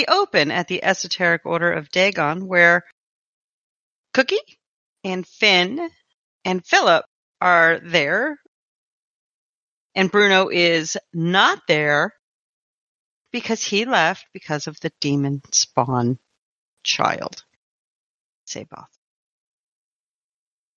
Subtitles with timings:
[0.00, 2.84] we open at the Esoteric Order of Dagon, where
[4.14, 4.38] Cookie
[5.04, 5.90] and Fionn
[6.42, 7.04] and Phillip
[7.40, 8.38] are there,
[9.94, 12.14] and Bruno is not there
[13.30, 16.18] because he left because of the demon spawn
[16.82, 17.44] child.
[18.48, 18.88] Zaboth.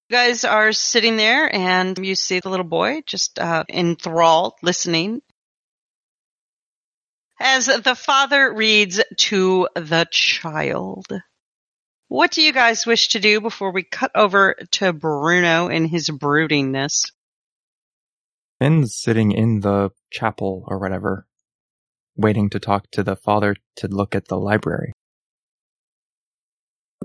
[0.10, 5.22] You guys are sitting there, and you see the little boy just uh, enthralled, listening
[7.40, 11.08] as the father reads to the child.
[12.08, 16.10] What do you guys wish to do before we cut over to Bruno and his
[16.10, 17.12] broodingness?
[18.60, 21.26] Fionn's sitting in the chapel or whatever,
[22.16, 24.94] waiting to talk to the father to look at the library.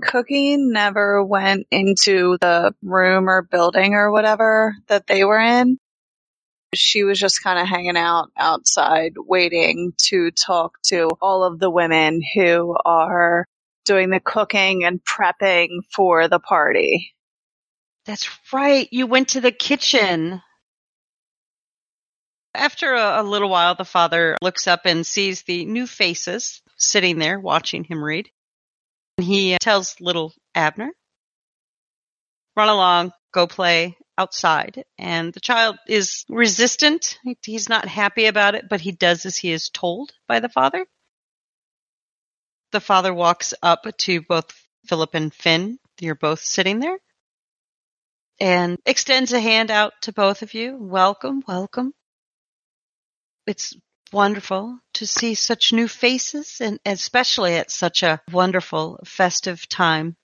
[0.01, 5.77] Cookie never went into the room or building or whatever that they were in.
[6.75, 11.69] She was just kind of hanging out outside waiting to talk to all of the
[11.69, 13.45] women who are
[13.85, 17.15] doing the cooking and prepping for the party.
[18.05, 18.87] That's right.
[18.91, 20.41] You went to the kitchen.
[22.53, 27.19] After a, a, little while, the father looks up and sees the new faces sitting
[27.19, 28.29] there watching him read.
[29.17, 30.91] He tells little Abner,
[32.55, 34.83] run along, go play outside.
[34.97, 37.17] And the child is resistant.
[37.43, 40.85] He's not happy about it, but he does as he is told by the father.
[42.71, 44.53] The father walks up to both
[44.87, 45.79] Phillip and Fionn.
[45.99, 46.99] You're both sitting there.
[48.39, 50.77] And extends a hand out to both of you.
[50.77, 51.93] Welcome, welcome.
[53.47, 53.75] It's
[54.13, 60.15] wonderful to see such new faces and especially at such a wonderful festive time.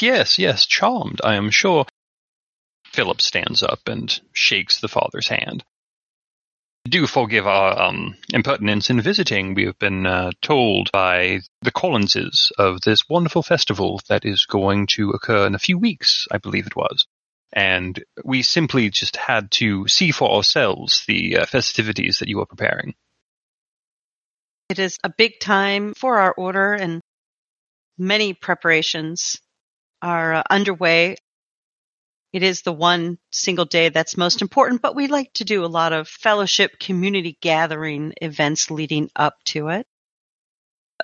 [0.00, 1.86] Yes, yes, charmed, I am sure.
[2.92, 5.64] Phillip stands up and shakes the father's hand.
[6.84, 9.54] Do forgive our um, impertinence in visiting.
[9.54, 14.88] We have been uh, told by the Collinses of this wonderful festival that is going
[14.88, 17.06] to occur in a few weeks, I believe it was.
[17.52, 22.46] And we simply just had to see for ourselves the uh, festivities that you are
[22.46, 22.94] preparing.
[24.68, 27.00] It is a big time for our order, and
[27.98, 29.38] many preparations
[30.02, 31.16] are uh, underway
[32.32, 35.66] it is the one single day that's most important, but we like to do a
[35.66, 39.86] lot of fellowship community gathering events leading up to it.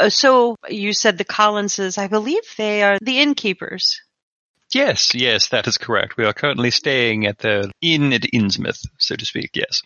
[0.00, 4.00] Uh, so you said the Collinses, I believe they are the innkeepers.
[4.72, 6.16] Yes, yes, that is correct.
[6.16, 9.82] We are currently staying at the inn at Innsmouth, so to speak, yes.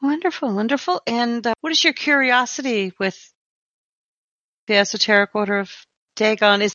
[0.00, 1.00] Wonderful, wonderful.
[1.06, 3.18] And uh, what is your curiosity with
[4.66, 5.72] the Esoteric Order of
[6.14, 6.62] Dagon?
[6.62, 6.72] Is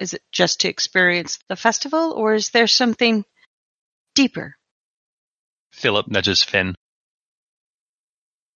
[0.00, 3.24] is it just to experience the festival, or is there something
[4.14, 4.56] deeper?
[5.72, 6.74] Phillip nudges Fionn.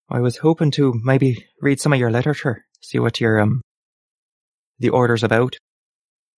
[0.09, 3.61] I was hoping to maybe read some of your literature, see what your um
[4.79, 5.55] the order's about.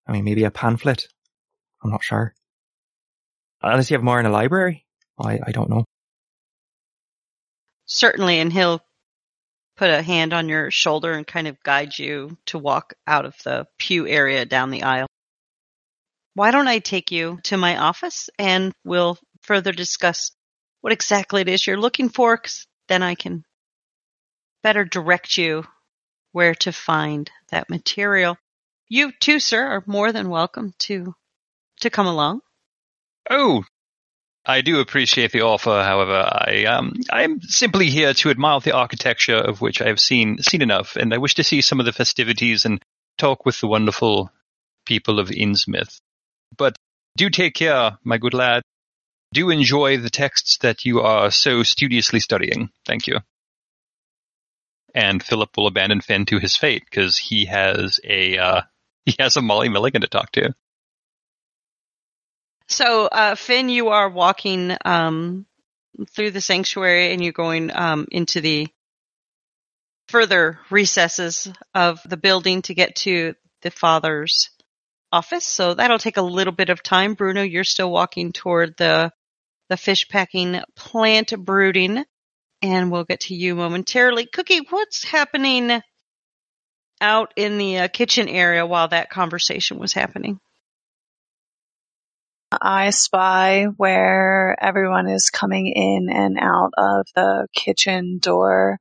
[0.06, 1.08] I mean, maybe a pamphlet.
[1.84, 2.34] I'm not sure.
[3.62, 4.86] Unless you have more in a library,
[5.20, 5.86] I I don't know.
[7.86, 8.82] Certainly, and he'll
[9.84, 13.36] put a hand on your shoulder and kind of guide you to walk out of
[13.44, 15.08] the pew area down the aisle.
[16.36, 20.32] Why don't I take you to my office and we'll further discuss
[20.80, 23.44] what exactly it is you're looking for, because then I can
[24.62, 25.66] better direct you
[26.32, 28.38] where to find that material.
[28.88, 31.14] You too, sir, are more than welcome to
[31.82, 32.40] to come along.
[33.30, 33.66] Oh,
[34.46, 35.84] I do appreciate the offer.
[35.84, 40.40] However, I um, I'm simply here to admire the architecture of which I have seen
[40.40, 42.84] seen enough, and I wish to see some of the festivities and
[43.18, 44.32] talk with the wonderful
[44.86, 46.00] people of Innsmouth.
[46.58, 46.76] But
[47.16, 48.64] do take care, my good lad.
[49.34, 52.70] Do enjoy the texts that you are so studiously studying.
[52.86, 53.20] Thank you.
[54.94, 58.62] And Phillip will abandon Fionn to his fate because he has a uh,
[59.06, 60.54] he has a Molly Milligan to talk to.
[62.68, 65.46] So, uh, Fionn, you are walking um,
[66.10, 68.68] through the sanctuary and you're going um, into the
[70.08, 74.50] further recesses of the building to get to the father's
[75.12, 75.46] office.
[75.46, 77.14] So that'll take a little bit of time.
[77.14, 79.12] Bruno, you're still walking toward the
[79.70, 82.04] the fish packing plant brooding,
[82.62, 84.26] and we'll get to you momentarily.
[84.26, 85.82] Cookie, what's happening
[87.00, 90.40] out in the uh, kitchen area while that conversation was happening?
[92.62, 98.80] I spy where everyone is coming in and out of the kitchen door.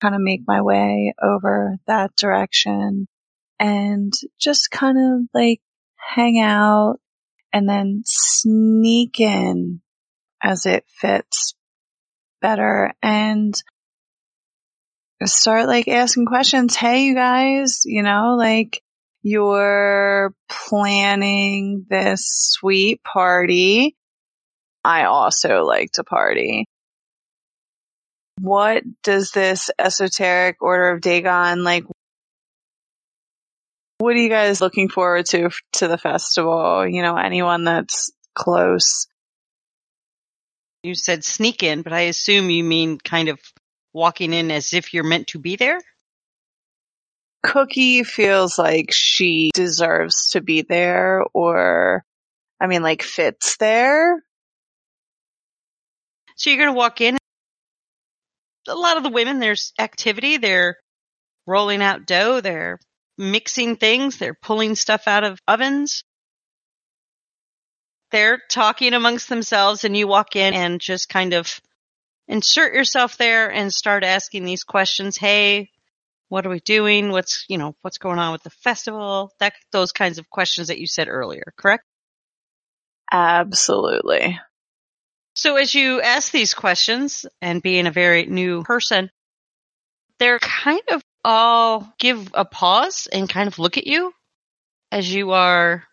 [0.00, 3.06] Kind of make my way over that direction
[3.58, 5.60] and just kind of like
[5.96, 6.96] hang out
[7.52, 9.82] and then sneak in
[10.42, 11.54] as it fits
[12.40, 12.92] better.
[13.02, 13.54] And
[15.24, 16.76] start like asking questions.
[16.76, 18.82] Hey, you guys, you know, like
[19.22, 23.96] you're planning this sweet party.
[24.84, 26.66] I also like to party.
[28.40, 31.84] What does this esoteric order of Dagon like?
[33.98, 36.88] What are you guys looking forward to to the festival?
[36.88, 39.06] You know, anyone that's close.
[40.82, 43.38] You said sneak in, but I assume you mean kind of
[43.92, 45.78] walking in as if you're meant to be there?
[47.42, 52.04] Cookie feels like she deserves to be there or,
[52.60, 54.22] I mean, like fits there.
[56.36, 57.16] So you're going to walk in.
[58.68, 60.36] A lot of the women, there's activity.
[60.36, 60.76] They're
[61.46, 62.40] rolling out dough.
[62.40, 62.78] They're
[63.16, 64.18] mixing things.
[64.18, 66.04] They're pulling stuff out of ovens.
[68.10, 71.60] They're talking amongst themselves and you walk in and just kind of
[72.28, 75.16] insert yourself there and start asking these questions.
[75.16, 75.70] Hey,
[76.30, 77.10] what are we doing?
[77.10, 79.32] What's, you know, what's going on with the festival?
[79.40, 81.84] That, those kinds of questions that you said earlier, correct?
[83.12, 84.38] Absolutely.
[85.34, 89.10] So as you ask these questions and being a very new person,
[90.20, 94.12] they're kind of all give a pause and kind of look at you
[94.92, 95.84] as you are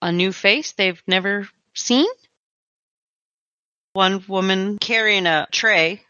[0.00, 2.06] a new face they've never seen.
[3.94, 6.02] One woman carrying a tray,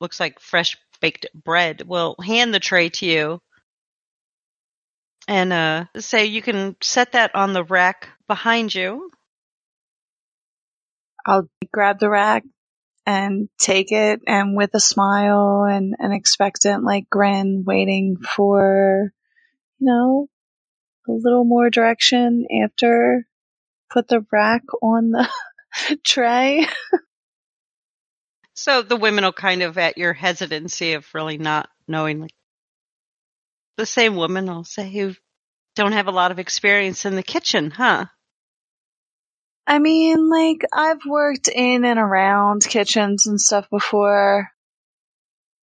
[0.00, 3.42] looks like fresh baked bread, will hand the tray to you
[5.28, 9.10] and uh, say you can set that on the rack behind you.
[11.24, 12.44] I'll grab the rack
[13.06, 19.12] and take it and with a smile and an expectant like grin waiting for,
[19.78, 20.26] you know,
[21.08, 23.26] a little more direction after
[23.90, 25.28] put the rack on the
[26.04, 26.66] tray.
[28.62, 32.34] So the women will kind of at your hesitancy of really not knowing like
[33.76, 35.16] the same woman will say you
[35.74, 38.04] don't have a lot of experience in the kitchen, huh?
[39.66, 44.48] I mean, like, I've worked in and around kitchens and stuff before.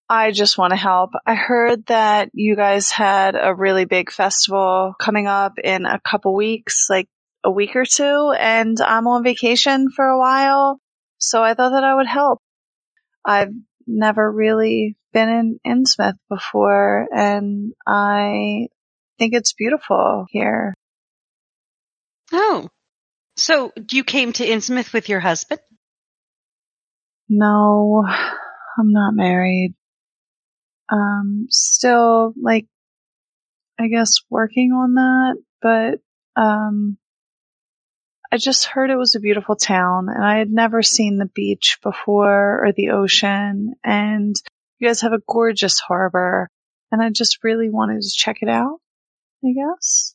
[0.09, 1.11] I just want to help.
[1.25, 6.35] I heard that you guys had a really big festival coming up in a couple
[6.35, 7.07] weeks, like
[7.45, 10.81] a week or two, and I'm on vacation for a while.
[11.17, 12.41] So I thought that I would help.
[13.29, 13.53] I've
[13.85, 18.69] never really been in Innsmouth before, and I
[19.19, 20.73] think it's beautiful here.
[22.31, 22.69] Oh.
[23.37, 25.61] So you came to Innsmouth with your husband?
[27.29, 29.75] No, I'm not married.
[30.91, 32.65] Um, still like,
[33.79, 36.97] I guess working on that, but, um,
[38.31, 41.79] I just heard it was a beautiful town and I had never seen the beach
[41.81, 44.35] before or the ocean and
[44.77, 46.49] you guys have a gorgeous harbor
[46.91, 48.79] and I just really wanted to check it out,
[49.43, 50.13] I guess.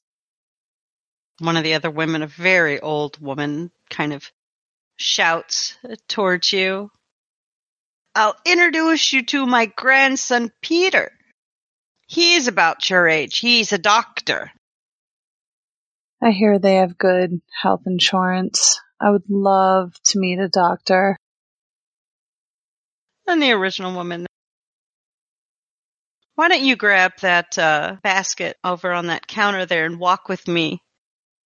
[1.40, 4.30] One of the other women, a very old woman, kind of
[4.96, 5.76] shouts
[6.08, 6.90] towards you.
[8.14, 11.10] I'll introduce you to my grandson, Peter.
[12.06, 13.38] He's about your age.
[13.38, 14.52] He's a doctor.
[16.24, 18.80] I hear they have good health insurance.
[18.98, 21.18] I would love to meet a doctor.
[23.26, 24.24] And the original woman.
[26.34, 30.48] Why don't you grab that uh, basket over on that counter there and walk with
[30.48, 30.82] me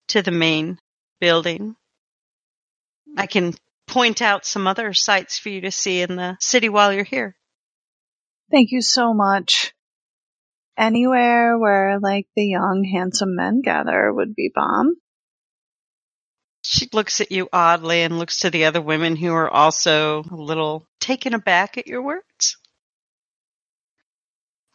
[0.08, 0.78] to the main
[1.20, 1.74] building?
[3.16, 3.54] I can
[3.88, 7.34] point out some other sites for you to see in the city while you're here.
[8.52, 9.74] Thank you so much.
[10.78, 14.94] Anywhere where like the young handsome men gather would be bomb.
[16.62, 20.36] She looks at you oddly and looks to the other women who are also a
[20.36, 22.58] little taken aback at your words.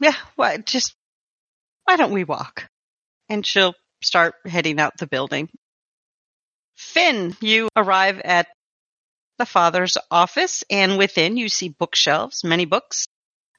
[0.02, 0.94] Yeah, why just
[1.86, 2.68] why don't we walk?
[3.30, 5.50] And she'll start heading out the building.
[6.76, 8.48] Fionn, you arrive at
[9.38, 13.08] the father's office, and within you see bookshelves, many books,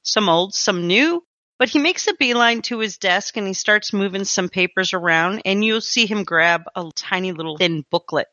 [0.03, 1.23] some old, some new.
[1.57, 5.41] But he makes a beeline to his desk and he starts moving some papers around,
[5.45, 8.27] and you'll see him grab a tiny little thin booklet.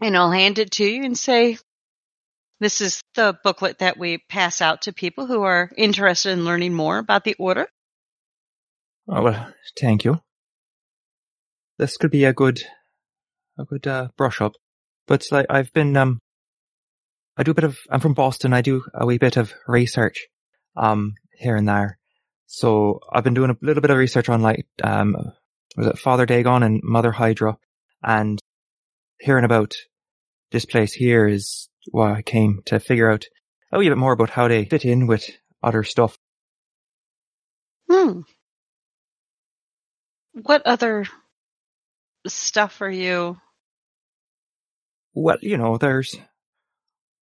[0.00, 1.58] And I'll hand it to you and say,
[2.60, 6.74] This is the booklet that we pass out to people who are interested in learning
[6.74, 7.66] more about the order.
[9.08, 10.20] Oh, well, thank you.
[11.78, 12.60] This could be a good,
[13.58, 14.52] a good uh, brush up.
[15.08, 16.20] But like, I've been, um,
[17.36, 18.52] I do a bit of, I'm from Boston.
[18.52, 20.28] I do a wee bit of research,
[20.76, 21.98] um, here and there.
[22.46, 25.16] So I've been doing a little bit of research on like, um,
[25.76, 27.56] was it Father Dagon and Mother Hydra
[28.02, 28.38] and
[29.20, 29.74] hearing about
[30.50, 33.26] this place here is why I came to figure out
[33.72, 35.30] a wee bit more about how they fit in with
[35.62, 36.16] other stuff.
[37.88, 38.20] Hmm.
[40.32, 41.06] What other
[42.26, 43.38] stuff are you?
[45.14, 46.16] Well, you know, there's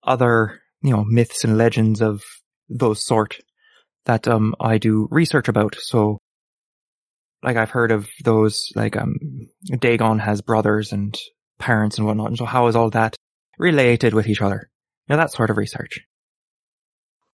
[0.02, 2.22] other, you know, myths and legends of
[2.68, 3.38] those sort
[4.04, 5.76] that um I do research about.
[5.80, 6.18] So
[7.42, 9.16] like I've heard of those like um
[9.78, 11.16] Dagon has brothers and
[11.58, 12.28] parents and whatnot.
[12.28, 13.16] And so how is all that
[13.58, 14.70] related with each other?
[15.08, 16.00] You know, that sort of research.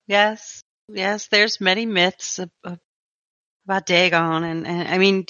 [0.06, 1.28] Yes, yes.
[1.28, 5.24] There's many myths about Dagon, and, and I mean,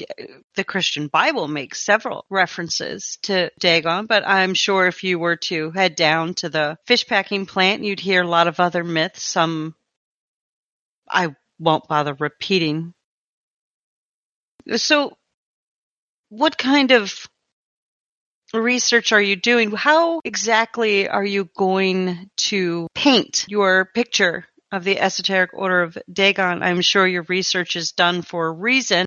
[0.57, 4.07] the Christian Bible makes several references to Dagon.
[4.07, 8.01] But I'm sure if you were to head down to the fish packing plant, you'd
[8.01, 9.23] hear a lot of other myths.
[9.23, 9.77] Some
[11.09, 12.95] I won't bother repeating.
[14.77, 15.17] So,
[16.29, 17.27] what kind of
[18.53, 19.71] research are you doing?
[19.71, 26.63] How exactly are you going to paint your picture of the esoteric order of Dagon?
[26.63, 29.07] I'm sure your research is done for a reason.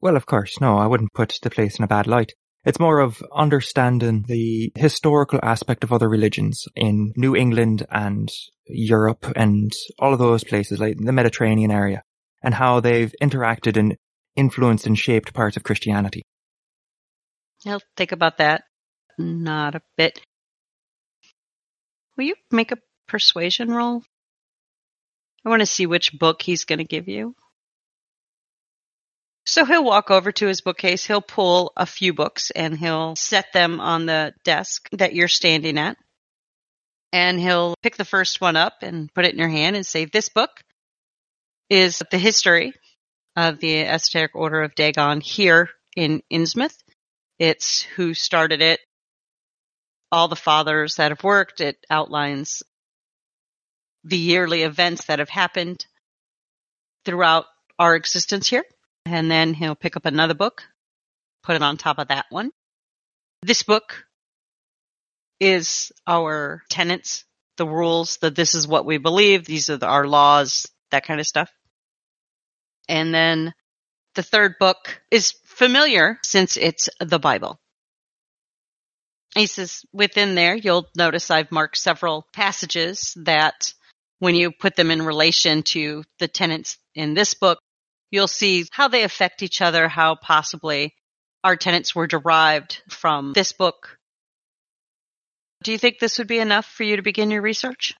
[0.00, 2.32] Well, of course, no, I wouldn't put the place in a bad light.
[2.64, 8.30] It's more of understanding the historical aspect of other religions in New England and
[8.66, 12.02] Europe and all of those places, like the Mediterranean area,
[12.42, 13.96] and how they've interacted and
[14.36, 16.22] influenced and shaped parts of Christianity.
[17.66, 18.64] I'll think about that.
[19.18, 20.20] Not a bit.
[22.16, 24.02] Will you make a persuasion roll?
[25.44, 27.34] I want to see which book he's going to give you.
[29.46, 33.52] So he'll walk over to his bookcase, he'll pull a few books and he'll set
[33.52, 35.96] them on the desk that you're standing at.
[37.12, 40.04] And he'll pick the first one up and put it in your hand and say,
[40.04, 40.50] This book
[41.68, 42.72] is the history
[43.34, 46.76] of the esoteric order of Dagon here in Innsmouth.
[47.38, 48.80] It's who started it,
[50.12, 51.60] all the fathers that have worked.
[51.60, 52.62] It outlines
[54.04, 55.86] the yearly events that have happened
[57.04, 57.46] throughout
[57.78, 58.64] our existence here.
[59.06, 60.64] And then he'll pick up another book,
[61.42, 62.50] put it on top of that one.
[63.42, 64.04] This book
[65.40, 67.24] is our tenets,
[67.56, 71.18] the rules, that this is what we believe, these are the, our laws, that kind
[71.18, 71.50] of stuff.
[72.88, 73.54] And then
[74.14, 77.58] the third book is familiar since it's the Bible.
[79.34, 83.72] He says within there, you'll notice I've marked several passages that
[84.18, 87.58] when you put them in relation to the tenets in this book,
[88.10, 90.94] you'll see how they affect each other, how possibly
[91.42, 93.98] our tenets were derived from this book.
[95.62, 97.94] Do you think this would be enough for you to begin your research?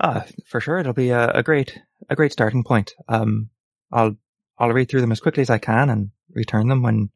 [0.00, 2.92] Ah, for sure, it'll be a, a great, a great starting point.
[3.08, 3.50] Um,
[3.92, 4.16] I'll,
[4.58, 7.10] I'll read through them as quickly as I can and return them when,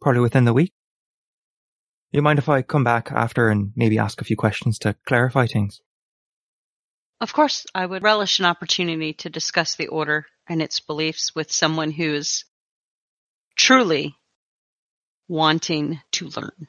[0.00, 0.72] probably within the week.
[2.12, 5.46] You mind if I come back after and maybe ask a few questions to clarify
[5.46, 5.80] things?
[7.20, 11.52] Of course, I would relish an opportunity to discuss the order and its beliefs with
[11.52, 12.44] someone who's
[13.56, 14.14] truly
[15.28, 16.66] wanting to learn.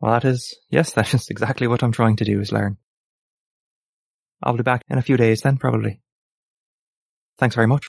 [0.00, 2.76] Well, that is, yes, that is exactly what I'm trying to do is learn.
[4.42, 6.00] I'll be back in a few days then, probably.
[7.38, 7.86] Thanks very much.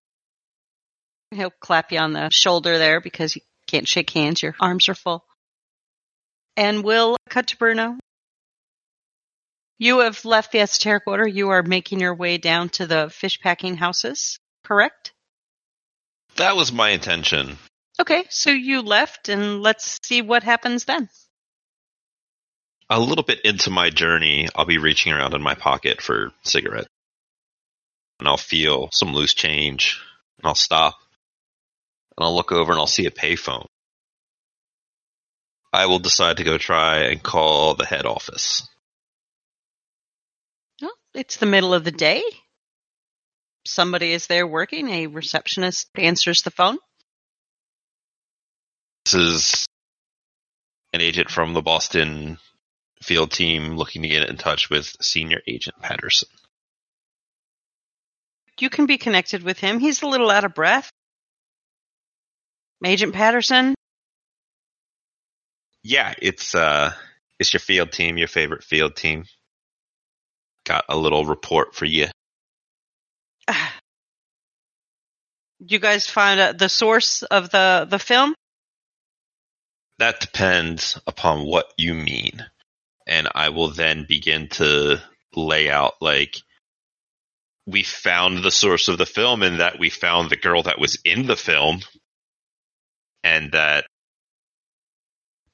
[1.31, 4.41] He'll clap you on the shoulder there because you can't shake hands.
[4.41, 5.25] Your arms are full.
[6.57, 7.97] And we'll cut to Bruno.
[9.79, 11.25] You have left the esoteric order.
[11.25, 15.13] You are making your way down to the fish packing houses, correct?
[16.35, 17.57] That was my intention.
[17.97, 21.09] Okay, so you left, and let's see what happens then.
[22.89, 26.87] A little bit into my journey, I'll be reaching around in my pocket for cigarette.
[28.19, 30.01] And I'll feel some loose change.
[30.39, 30.95] And I'll stop.
[32.17, 33.67] And I'll look over and I'll see a payphone.
[35.71, 38.67] I will decide to go try and call the head office.
[41.19, 42.23] It's the middle of the day.
[43.65, 44.89] Somebody is there working.
[44.89, 46.77] A receptionist answers the phone.
[49.03, 49.65] This is
[50.93, 52.37] an agent from the Boston
[53.01, 56.29] field team looking to get in touch with Senior Agent Patterson.
[58.57, 59.79] You can be connected with him.
[59.79, 60.89] He's a little out of breath.
[62.85, 63.75] Agent Patterson?
[65.83, 66.93] Yeah, it's uh
[67.39, 69.25] it's your field team, your favorite field team.
[70.69, 72.05] Got a little report for you.
[75.59, 78.35] You guys found out the source of the, the film?
[79.97, 82.45] That depends upon what you mean.
[83.07, 85.01] And I will then begin to
[85.35, 86.37] lay out like
[87.65, 90.99] we found the source of the film and that we found the girl that was
[91.03, 91.81] in the film
[93.23, 93.85] and that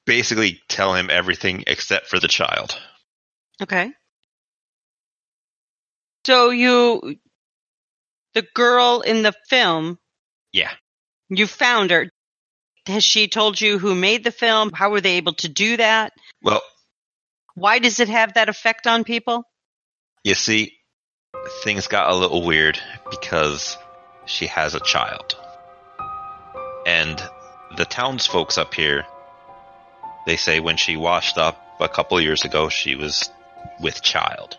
[0.04, 2.78] basically tell him everything except for the child.
[3.62, 3.92] Okay.
[6.26, 7.14] So you,
[8.34, 9.96] the girl in the film,
[10.52, 10.72] Yeah.
[11.28, 12.10] you found her.
[12.86, 14.72] Has she told you who made the film?
[14.72, 16.12] How were they able to do that?
[16.42, 16.62] Well,
[17.54, 19.44] Why does it have that effect on people?
[20.24, 20.72] you see,
[21.62, 22.76] things got a little weird
[23.08, 23.78] because
[24.24, 25.36] she has a child.
[26.84, 27.22] And
[27.76, 29.06] the townsfolk up here,
[30.26, 33.30] they say when she washed up a couple years ago, she was
[33.80, 34.58] with child.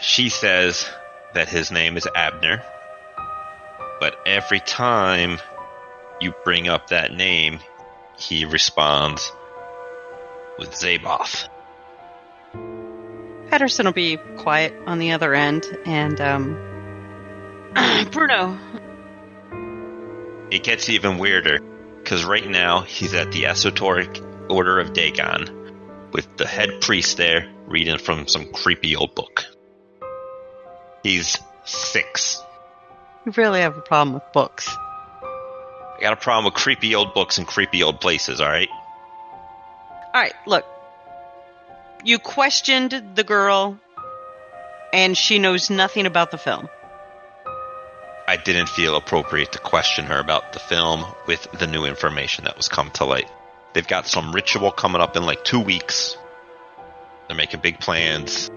[0.00, 0.88] She says
[1.34, 2.62] that his name is Abner,
[4.00, 5.38] but every time
[6.20, 7.60] you bring up that name,
[8.18, 9.30] he responds
[10.58, 11.48] with Zaboth.
[13.50, 16.54] Patterson will be quiet on the other end, and um,
[18.10, 18.58] Bruno,
[20.50, 21.58] It gets even weirder
[21.98, 27.52] because right now he's at the Esoteric Order of Dagon with the head priest there
[27.66, 29.44] reading from some creepy old book.
[31.02, 32.42] He's six.
[33.24, 34.68] you really have a problem with books.
[34.68, 38.70] I got a problem with creepy old books and creepy old places, alright?
[40.12, 40.64] All right, look.
[42.02, 43.78] You questioned the girl,
[44.92, 46.68] and she knows nothing about the film.
[48.26, 52.56] I didn't feel appropriate to question her about the film with the new information that
[52.56, 53.28] was come to light.
[53.72, 56.16] They've got some ritual coming up in like two weeks.
[57.26, 58.50] They're making big plans.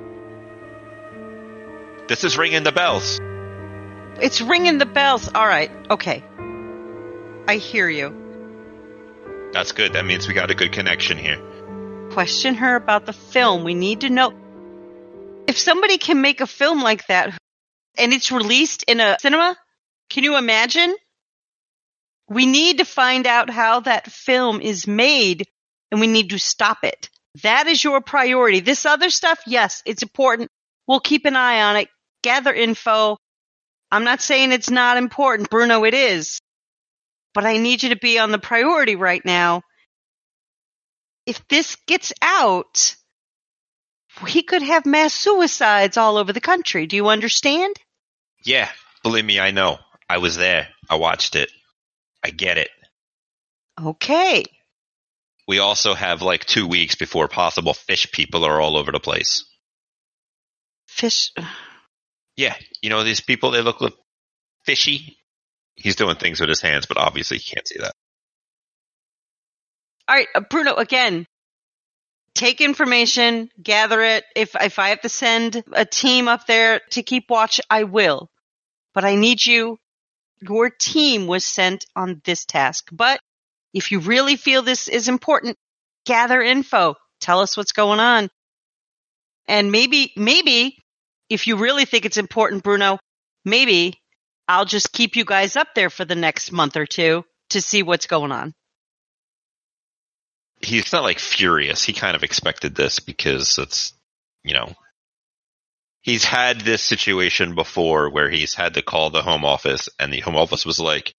[2.08, 3.20] This is ringing the bells.
[4.22, 5.30] It's ringing the bells.
[5.34, 6.24] All right, okay.
[7.48, 9.50] I hear you.
[9.54, 9.94] That's good.
[9.94, 11.42] That means we got a good connection here.
[12.12, 13.64] Question her about the film.
[13.64, 14.34] We need to know
[15.48, 17.38] if somebody can make a film like that
[17.98, 19.56] and it's released in a cinema.
[20.10, 20.96] Can you imagine?
[22.30, 25.48] We need to find out how that film is made
[25.92, 27.10] and we need to stop it.
[27.44, 28.60] That is your priority.
[28.60, 30.50] This other stuff, yes, it's important.
[30.88, 31.90] We'll keep an eye on it,
[32.24, 33.18] gather info.
[33.92, 36.40] I'm not saying it's not important, Bruno, it is.
[37.36, 39.62] But I need you to be on the priority right now.
[41.28, 42.96] If this gets out,
[44.24, 46.88] we could have mass suicides all over the country.
[46.88, 47.76] Do you understand?
[48.44, 48.70] Yeah,
[49.04, 49.78] believe me, I know.
[50.10, 50.70] I was there.
[50.90, 51.50] I watched it.
[52.24, 52.70] I get it.
[53.82, 54.46] Okay.
[55.48, 59.46] We also have like two weeks before possible fish people are all over the place.
[60.88, 61.32] Fish.
[62.36, 63.80] Yeah, you know these people, they look,
[64.66, 65.18] fishy.
[65.76, 67.94] He's doing things with his hands, but obviously you can't see that.
[70.08, 71.26] All right, uh, Bruno, again,
[72.36, 74.24] take information, gather it.
[74.36, 78.30] If, if I have to send a team up there to keep watch, I will.
[78.94, 79.80] But I need you.
[80.42, 82.90] Your team was sent on this task.
[82.92, 83.20] But
[83.74, 85.58] if you really feel this is important,
[86.06, 86.96] gather info.
[87.20, 88.30] Tell us what's going on.
[89.48, 90.83] And maybe, maybe
[91.30, 93.00] if you really think it's important, Bruno,
[93.46, 94.00] maybe
[94.48, 97.84] I'll just keep you guys up there for the next month or two to see
[97.84, 98.54] what's going on.
[100.62, 101.84] He's not like furious.
[101.84, 103.94] He kind of expected this because it's,
[104.44, 104.74] you know,
[106.02, 110.22] he's had this situation before where he's had to call the home office and the
[110.22, 111.14] home office was like,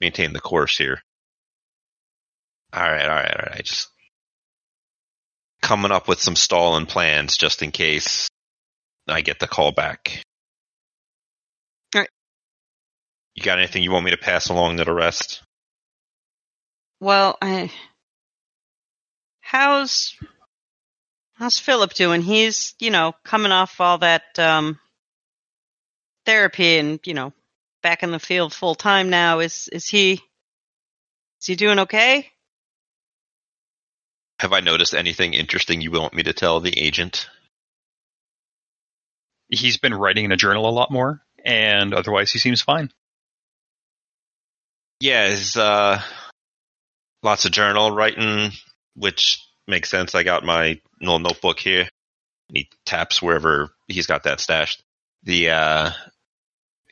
[0.00, 1.00] maintain the course here.
[2.72, 3.64] All right, all right, all right.
[3.64, 3.88] Just
[5.62, 8.28] coming up with some stalling plans just in case
[9.06, 10.22] I get the call back.
[11.94, 12.10] All right.
[13.34, 15.42] You got anything you want me to pass along to the rest?
[17.00, 17.70] Well, I,
[19.40, 20.16] how's
[21.34, 22.22] how's Phillip doing?
[22.22, 24.78] He's you know coming off all that um,
[26.24, 27.32] therapy and you know
[27.82, 29.40] back in the field full time now.
[29.40, 32.30] Is is he is he doing okay?
[34.40, 37.28] Have I noticed anything interesting you want me to tell the agent?
[39.48, 42.90] He's been writing in a journal a lot more, and otherwise he seems fine.
[45.00, 46.00] Yeah, it's uh,
[47.22, 48.52] lots of journal writing,
[48.94, 50.14] which makes sense.
[50.14, 51.88] I got my little notebook here.
[52.52, 54.82] He taps wherever he's got that stashed.
[55.24, 55.90] The uh,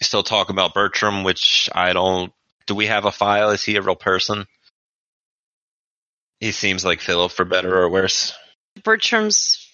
[0.02, 2.32] still talk about Bertram, which I don't.
[2.66, 3.50] Do we have a file?
[3.50, 4.46] Is he a real person?
[6.40, 8.32] He seems like Phillip, for better or worse.
[8.82, 9.66] Bertram's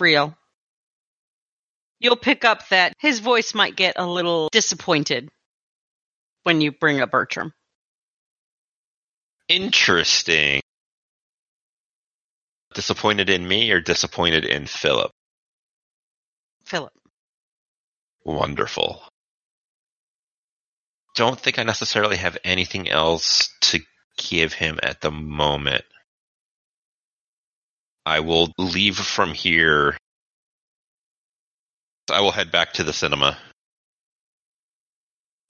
[0.00, 0.36] real.
[2.06, 5.28] You'll pick up that his voice might get a little disappointed
[6.44, 7.52] when you bring up Bertram.
[9.48, 10.60] Interesting.
[12.74, 15.10] Disappointed in me or disappointed in Phillip?
[16.64, 16.92] Phillip.
[18.24, 19.02] Wonderful.
[21.16, 23.80] Don't think I necessarily have anything else to
[24.16, 25.84] give him at the moment.
[28.04, 29.96] I will leave from here
[32.10, 33.36] I will head back to the cinema.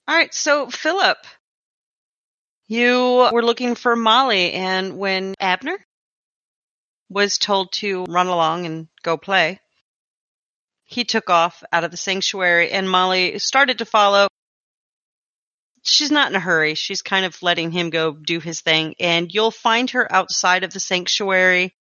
[0.08, 1.18] All right, so Phillip,
[2.68, 5.78] you were looking for Molly, and when Abner
[7.08, 9.60] was told to run along and go play,
[10.84, 14.28] he took off out of the sanctuary, and Molly started to follow.
[15.82, 16.74] She's not in a hurry.
[16.74, 20.72] She's kind of letting him go do his thing, and you'll find her outside of
[20.72, 21.74] the sanctuary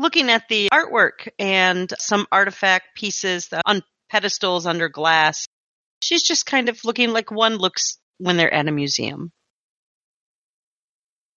[0.00, 5.46] looking at the artwork and some artifact pieces on pedestals under glass.
[6.02, 9.30] She's just kind of looking like one looks when they're at a museum.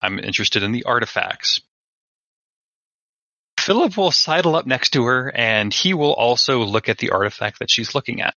[0.01, 1.59] I'm interested in the artifacts.
[3.59, 7.59] Phillip will sidle up next to her and he will also look at the artifact
[7.59, 8.33] that she's looking at.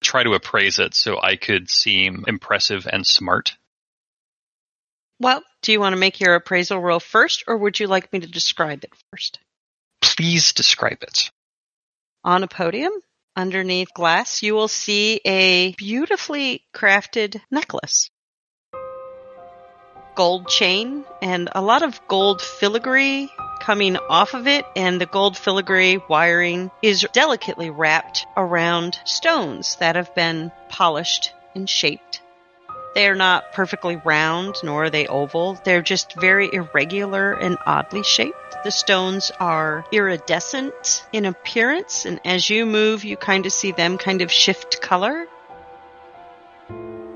[0.00, 3.56] Try to appraise it so I could seem impressive and smart.
[5.22, 8.18] Well, do you want to make your appraisal roll first, or would you like me
[8.18, 9.38] to describe it first?
[10.00, 11.30] Please describe it.
[12.24, 12.90] On a podium,
[13.36, 18.10] underneath glass, you will see a beautifully crafted necklace.
[20.16, 23.30] Gold chain and a lot of gold filigree
[23.60, 29.94] coming off of it, and the gold filigree wiring is delicately wrapped around stones that
[29.94, 32.21] have been polished and shaped.
[32.94, 35.58] They're not perfectly round, nor are they oval.
[35.64, 38.36] They're just very irregular and oddly shaped.
[38.64, 43.96] The stones are iridescent in appearance, and as you move, you kind of see them
[43.96, 45.26] kind of shift color.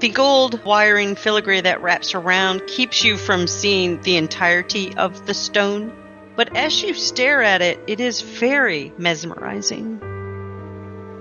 [0.00, 5.34] The gold wiring filigree that wraps around keeps you from seeing the entirety of the
[5.34, 5.92] stone,
[6.36, 10.00] but as you stare at it, it is very mesmerizing.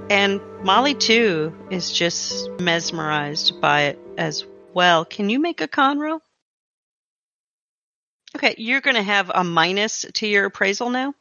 [0.10, 5.06] And Molly, too, is just mesmerized by it as well.
[5.06, 6.22] Can you make a con roll?
[8.36, 11.14] Okay, you're going to have a minus to your appraisal now.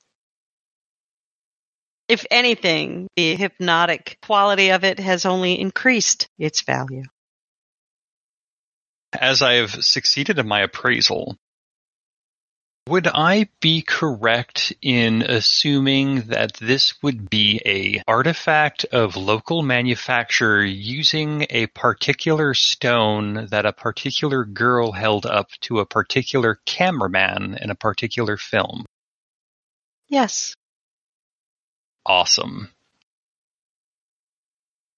[2.08, 7.04] If anything, the hypnotic quality of it has only increased its value.
[9.12, 11.38] As I have succeeded in my appraisal,
[12.86, 20.62] would I be correct in assuming that this would be a artifact of local manufacture
[20.62, 27.70] using a particular stone that a particular girl held up to a particular cameraman in
[27.70, 28.84] a particular film?
[30.08, 30.54] Yes.
[32.04, 32.68] Awesome.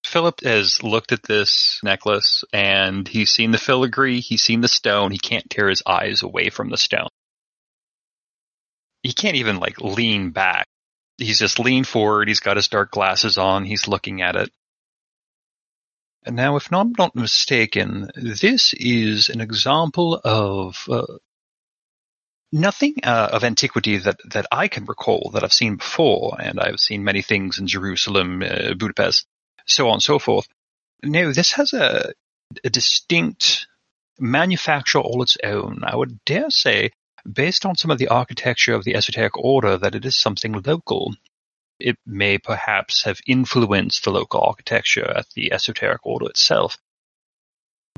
[0.04, 5.12] Phillip has looked at this necklace and he's seen the filigree, he's seen the stone,
[5.12, 7.08] he can't tear his eyes away from the stone
[9.06, 10.66] he can't even like lean back.
[11.16, 12.28] He's just leaned forward.
[12.28, 13.64] He's got his dark glasses on.
[13.64, 14.50] He's looking at it.
[16.24, 21.18] And now, if I'm not mistaken, this is an example of uh,
[22.50, 26.80] nothing uh, of antiquity that, that I can recall that I've seen before, and I've
[26.80, 29.24] seen many things in Jerusalem, uh, Budapest,
[29.66, 30.48] so on and so forth.
[31.04, 32.12] No, this has a,
[32.64, 33.68] a distinct
[34.18, 35.82] manufacture all its own.
[35.84, 36.90] I would dare say
[37.32, 41.14] based on some of the architecture of the esoteric order that it is something local.
[41.78, 46.78] It may perhaps have influenced the local architecture at the esoteric order itself.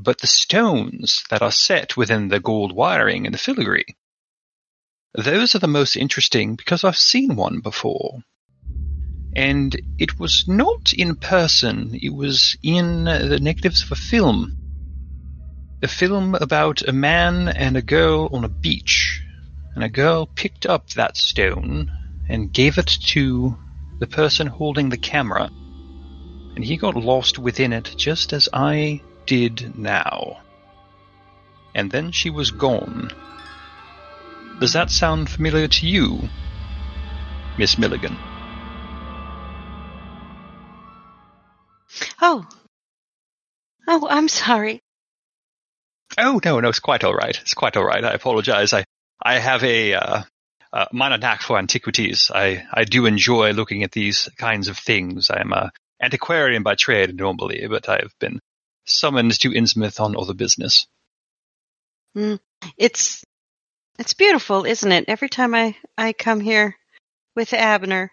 [0.01, 3.97] But the stones that are set within the gold wiring and the filigree,
[5.14, 8.23] those are the most interesting because I've seen one before.
[9.35, 14.67] And it was not in person, it was in the negatives of a film
[15.81, 19.23] a film about a man and a girl on a beach.
[19.75, 21.93] And a girl picked up that stone
[22.29, 23.57] and gave it to
[24.01, 25.51] the person holding the camera.
[26.57, 30.38] And he got lost within it just as I did now.
[31.75, 33.12] And then she was gone.
[34.59, 36.29] Does that sound familiar to you,
[37.57, 38.17] Miss Milligan?
[42.21, 42.45] Oh.
[43.87, 44.83] Oh, I'm sorry.
[46.18, 47.38] Oh no, no, it's quite all right.
[47.40, 48.04] It's quite all right.
[48.04, 48.72] I apologize.
[48.72, 48.85] I
[49.22, 50.22] I have a uh,
[50.72, 52.31] uh, for antiquities.
[52.35, 55.31] I I do enjoy looking at these kinds of things.
[55.31, 55.70] I'm a
[56.02, 58.40] antiquarian by trade normally, but I've been
[58.85, 60.87] summoned to Innsmouth on other business.
[62.16, 62.40] Mm,
[62.76, 63.24] it's
[63.98, 65.04] it's beautiful, isn't it?
[65.09, 66.76] Every time I I come here
[67.37, 68.11] with Abner,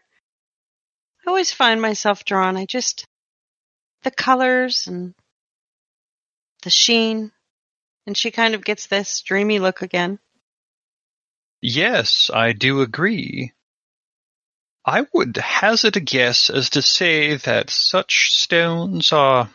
[1.26, 2.56] I always find myself drawn.
[2.56, 3.06] I just
[4.04, 5.16] the colors and
[6.62, 7.32] the sheen
[8.06, 10.20] and she kind of gets this dreamy look again.
[11.62, 13.54] Yes, I do agree.
[14.86, 19.50] I would hazard a guess as to say that such stones are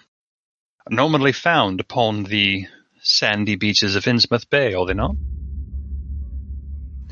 [0.89, 2.67] normally found upon the
[3.01, 5.15] sandy beaches of Innsmouth Bay, are they not?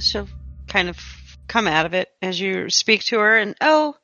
[0.01, 0.29] She'll
[0.67, 0.99] kind of
[1.47, 3.97] come out of it as you speak to her, and oh,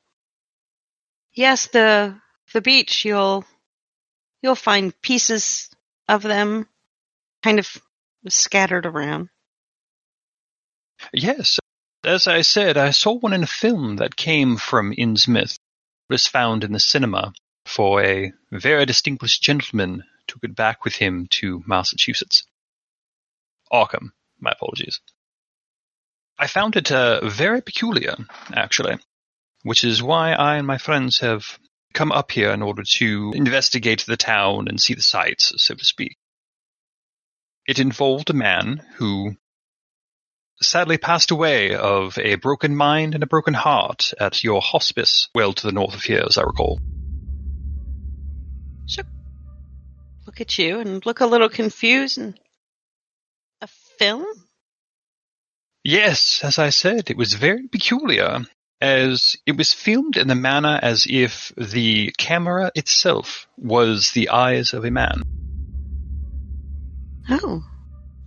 [1.32, 2.16] yes, the
[2.52, 3.04] the beach.
[3.04, 3.44] You'll
[4.42, 5.70] you'll find pieces
[6.08, 6.68] of them,
[7.44, 7.76] kind of
[8.26, 9.28] scattered around.
[11.12, 11.58] Yes,
[12.02, 15.52] as I said, I saw one in a film that came from Innsmouth.
[15.52, 15.58] It
[16.08, 17.34] was found in the cinema
[17.66, 22.46] for a very distinguished gentleman took it back with him to Massachusetts.
[23.70, 25.00] Arkham, my apologies.
[26.38, 28.16] I found it uh, very peculiar,
[28.54, 28.96] actually,
[29.62, 31.58] which is why I and my friends have
[31.92, 35.84] come up here in order to investigate the town and see the sights, so to
[35.84, 36.16] speak.
[37.66, 39.36] It involved a man who
[40.60, 45.52] sadly passed away of a broken mind and a broken heart at your hospice, well
[45.52, 46.80] to the north of here, as I recall.
[50.26, 52.18] Look at you and look a little confused.
[52.18, 52.38] And
[53.60, 54.26] a film?
[55.84, 58.40] Yes, as I said, it was very peculiar,
[58.80, 64.72] as it was filmed in the manner as if the camera itself was the eyes
[64.72, 65.22] of a man.
[67.28, 67.64] Oh,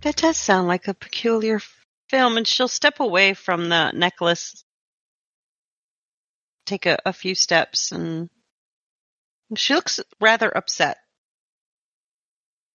[0.02, 1.60] that does sound like a peculiar
[2.08, 2.36] film.
[2.36, 4.64] And she'll step away from the necklace,
[6.66, 8.28] take a, a few steps, and
[9.56, 10.98] she looks rather upset.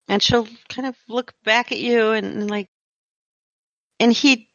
[0.08, 2.70] And she'll kind of look back at you and, and like,
[4.00, 4.50] and he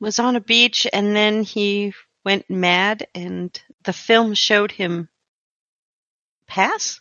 [0.00, 5.08] was on a beach and then he went mad and the film showed him
[6.46, 7.00] pass?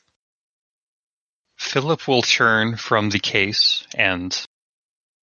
[1.63, 4.45] Phillip will turn from the case and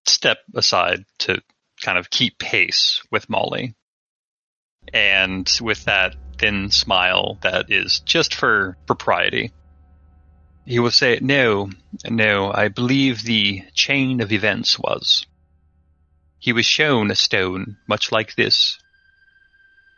[0.06, 1.40] step aside to
[1.82, 3.74] kind of keep pace with Molly.
[4.92, 9.52] And with that thin smile that is just for propriety,
[10.64, 11.70] he will say, No,
[12.08, 15.26] no, I believe the chain of events was.
[16.38, 18.78] He was shown a stone much like this,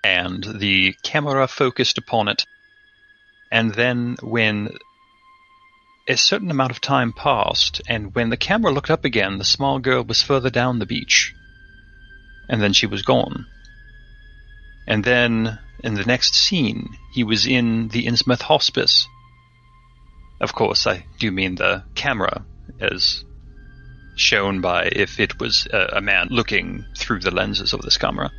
[0.03, 2.45] and the camera focused upon it.
[3.51, 4.77] And then, when
[6.13, 9.79] a certain amount of time passed, and when the camera looked up again, the small
[9.79, 11.35] girl was further down the beach.
[12.49, 13.47] And then she was gone.
[14.87, 19.09] And then, in the next scene, he was in the Innsmouth hospice.
[20.41, 22.45] Of course, I do mean the camera,
[22.81, 23.25] as
[24.15, 28.31] shown by if it was a, a man looking through the lenses of this camera.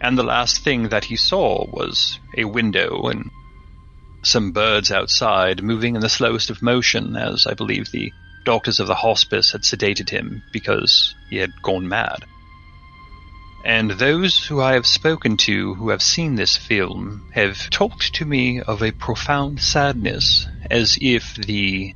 [0.00, 3.30] And the last thing that he saw was a window and
[4.26, 8.12] some birds outside moving in the slowest of motion, as I believe the
[8.44, 12.24] doctors of the hospice had sedated him because he had gone mad.
[13.64, 18.26] And those who I have spoken to who have seen this film have talked to
[18.26, 21.94] me of a profound sadness, as if the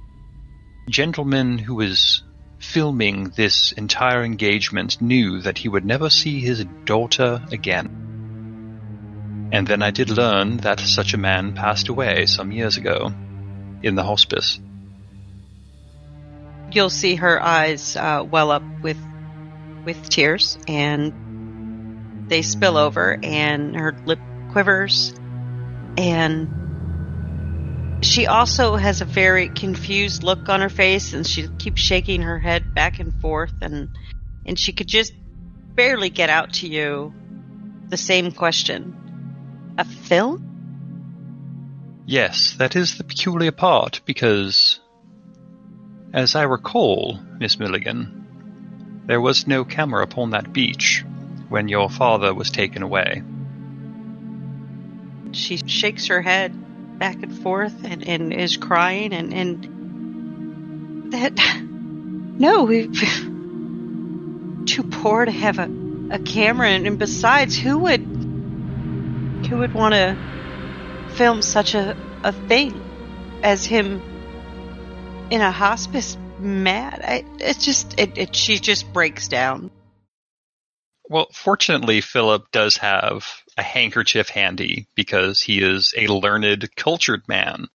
[0.89, 2.23] gentleman who was
[2.59, 8.08] filming this entire engagement knew that he would never see his daughter again.
[9.51, 13.13] And then I did learn that such a man passed away some years ago
[13.83, 14.61] in the hospice.
[16.71, 18.99] You'll see her eyes uh, well up with
[19.85, 24.19] with tears, and they spill over, and her lip
[24.53, 25.15] quivers,
[25.97, 32.21] and she also has a very confused look on her face, and she keeps shaking
[32.21, 33.89] her head back and forth, and
[34.45, 35.15] and she could just
[35.75, 37.15] barely get out to you
[37.89, 39.08] the same question
[39.79, 40.45] a film?
[42.05, 44.81] Yes, that is the peculiar part, because,
[46.13, 51.05] as I recall, Miss Milligan, there was no camera upon that beach
[51.49, 53.23] when your father was taken away.
[55.33, 62.65] She shakes her head back and forth and, and is crying and, and that no,
[62.65, 62.89] we
[64.65, 65.71] too poor to have a,
[66.11, 68.08] a camera and, and besides who would
[69.49, 70.17] who would want to
[71.17, 72.81] film such a, a thing
[73.43, 74.03] as him
[75.31, 77.01] in a hospice mad?
[77.03, 79.71] I, it's just, it, it, she just breaks down.
[81.09, 87.69] Well, fortunately, Phillip does have a handkerchief handy because he is a learned, cultured man.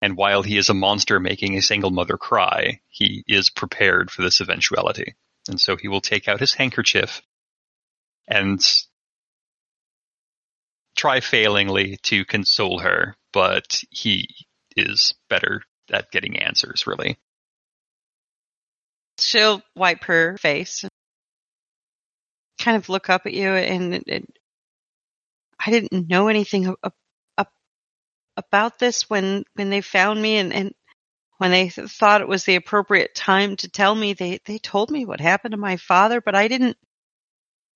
[0.00, 4.22] And while he is a monster making a single mother cry, he is prepared for
[4.22, 5.14] this eventuality.
[5.48, 7.22] And so he will take out his handkerchief
[8.28, 8.60] and
[10.96, 14.28] try failingly to console her, but he
[14.76, 17.18] is better at getting answers, really.
[19.18, 20.84] She'll wipe her face,
[22.58, 24.38] kind of look up at you, and it, it,
[25.64, 26.74] I didn't know anything
[28.36, 30.74] about this when when they found me, and, and
[31.38, 34.14] when they thought it was the appropriate time to tell me.
[34.14, 36.76] They they told me what happened to my father, but I didn't.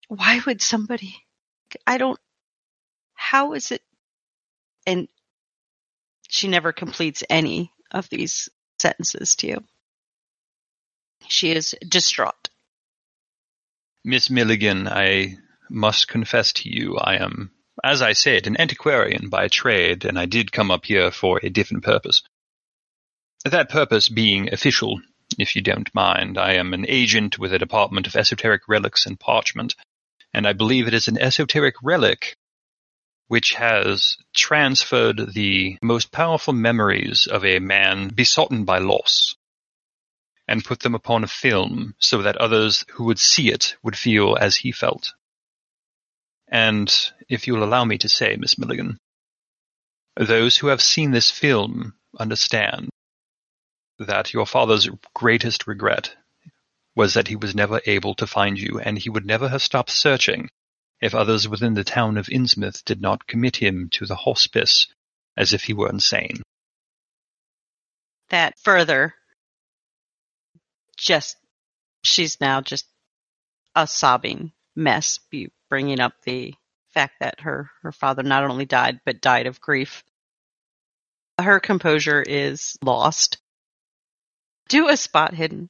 [0.09, 1.17] Why would somebody?
[1.87, 2.19] I don't
[3.31, 3.83] how is it
[4.87, 5.09] and
[6.29, 8.49] she never completes any of these
[8.81, 9.65] sentences to you.
[11.29, 12.49] She is distraught.
[14.05, 17.51] Miss Milligan, I must confess to you, I am,
[17.83, 21.51] as I said, an antiquarian by trade, and I did come up here for a
[21.51, 22.23] different purpose.
[23.45, 25.01] That purpose being official,
[25.37, 26.39] if you don't mind.
[26.39, 29.75] I am an agent with a department of esoteric relics and parchment,
[30.33, 32.37] and I believe it is an esoteric relic
[33.29, 39.35] which has transferred the most powerful memories of a man besotten by loss
[40.49, 44.37] and put them upon a film so that others who would see it would feel
[44.41, 45.13] as he felt.
[46.49, 46.93] And
[47.29, 48.99] if you'll allow me to say, Miss Milligan,
[50.17, 52.89] those who have seen this film understand
[53.99, 56.15] that your father's greatest regret
[56.95, 59.91] was that he was never able to find you, and he would never have stopped
[59.91, 60.49] searching
[61.01, 64.87] if others within the town of Innsmouth did not commit him to the hospice
[65.37, 66.43] as if he were insane.
[68.31, 69.15] That further
[70.97, 71.37] just
[72.03, 72.87] she's now just
[73.75, 76.55] a sobbing mess be bringing up the
[76.89, 80.03] fact that her her father not only died but died of grief
[81.39, 83.39] her composure is lost
[84.69, 85.69] do a spot hidden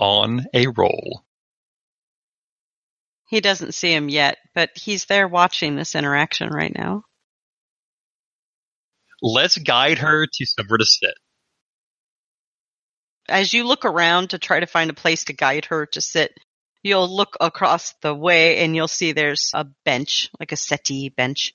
[0.00, 1.22] On a roll.
[3.32, 7.02] He doesn't see him yet but he's there watching this interaction right now
[9.22, 11.14] Let's guide her to somewhere to sit.
[13.28, 16.36] as you look around to try to find a place to guide her to sit,
[16.82, 21.54] you'll look across the way and you'll see there's a bench, like a settee bench.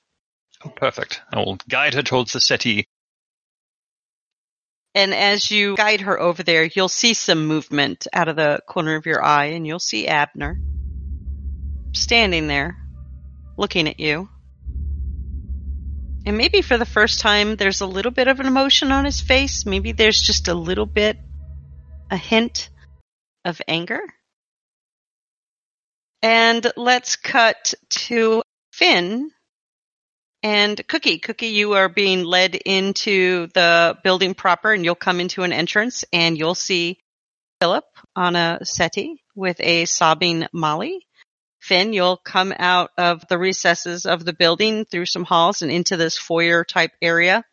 [0.64, 1.20] Oh, perfect.
[1.30, 2.86] I will guide her towards the settee.
[4.94, 8.96] And as you guide her over there, you'll see some movement out of the corner
[8.96, 10.58] of your eye and you'll see Abner
[11.92, 12.76] standing there
[13.56, 14.28] looking at you.
[16.26, 19.20] And maybe for the first time, there's a little bit of an emotion on his
[19.20, 19.64] face.
[19.64, 21.18] Maybe there's just a little bit,
[22.10, 22.70] a hint
[23.44, 24.00] of anger.
[26.22, 29.30] And let's cut to Fionn
[30.42, 31.18] and Cookie.
[31.18, 36.04] Cookie, you are being led into the building proper, and you'll come into an entrance
[36.12, 36.98] and you'll see
[37.60, 41.07] Phillip on a settee with a sobbing Molly.
[41.68, 45.98] Fionn, you'll come out of the recesses of the building through some halls and into
[45.98, 47.44] this foyer type area.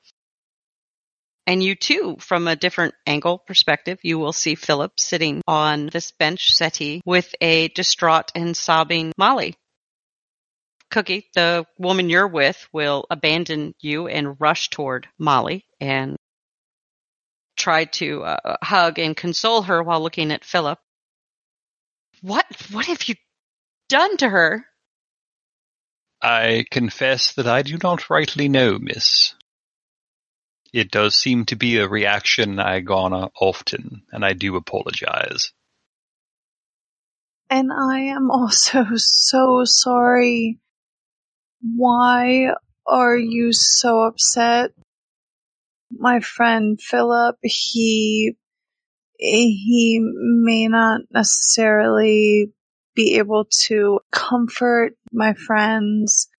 [1.45, 6.11] And you too, from a different angle perspective, you will see Phillip sitting on this
[6.11, 9.55] bench settee with a distraught and sobbing Molly.
[10.89, 16.15] Cookie, the woman you're with, will abandon you and rush toward Molly and
[17.57, 20.79] try to uh, hug and console her while looking at Phillip.
[22.21, 22.45] What?
[22.71, 23.15] What have you
[23.87, 24.65] done to her?
[26.21, 29.33] I confess that I do not rightly know, miss.
[30.73, 35.51] It does seem to be a reaction I garner often, and I do apologize.
[37.49, 40.59] And I am also so sorry.
[41.61, 42.49] Why
[42.85, 44.71] are you so upset?
[45.91, 48.35] My friend Phillip, he
[49.17, 52.51] he may not necessarily
[52.95, 56.29] be able to comfort my friends.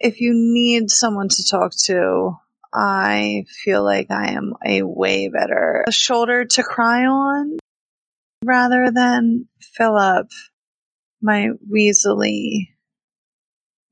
[0.00, 2.36] If you need someone to talk to,
[2.74, 7.58] I feel like I am a way better a shoulder to cry on
[8.44, 10.28] rather than Phillip,
[11.20, 12.70] my weaselly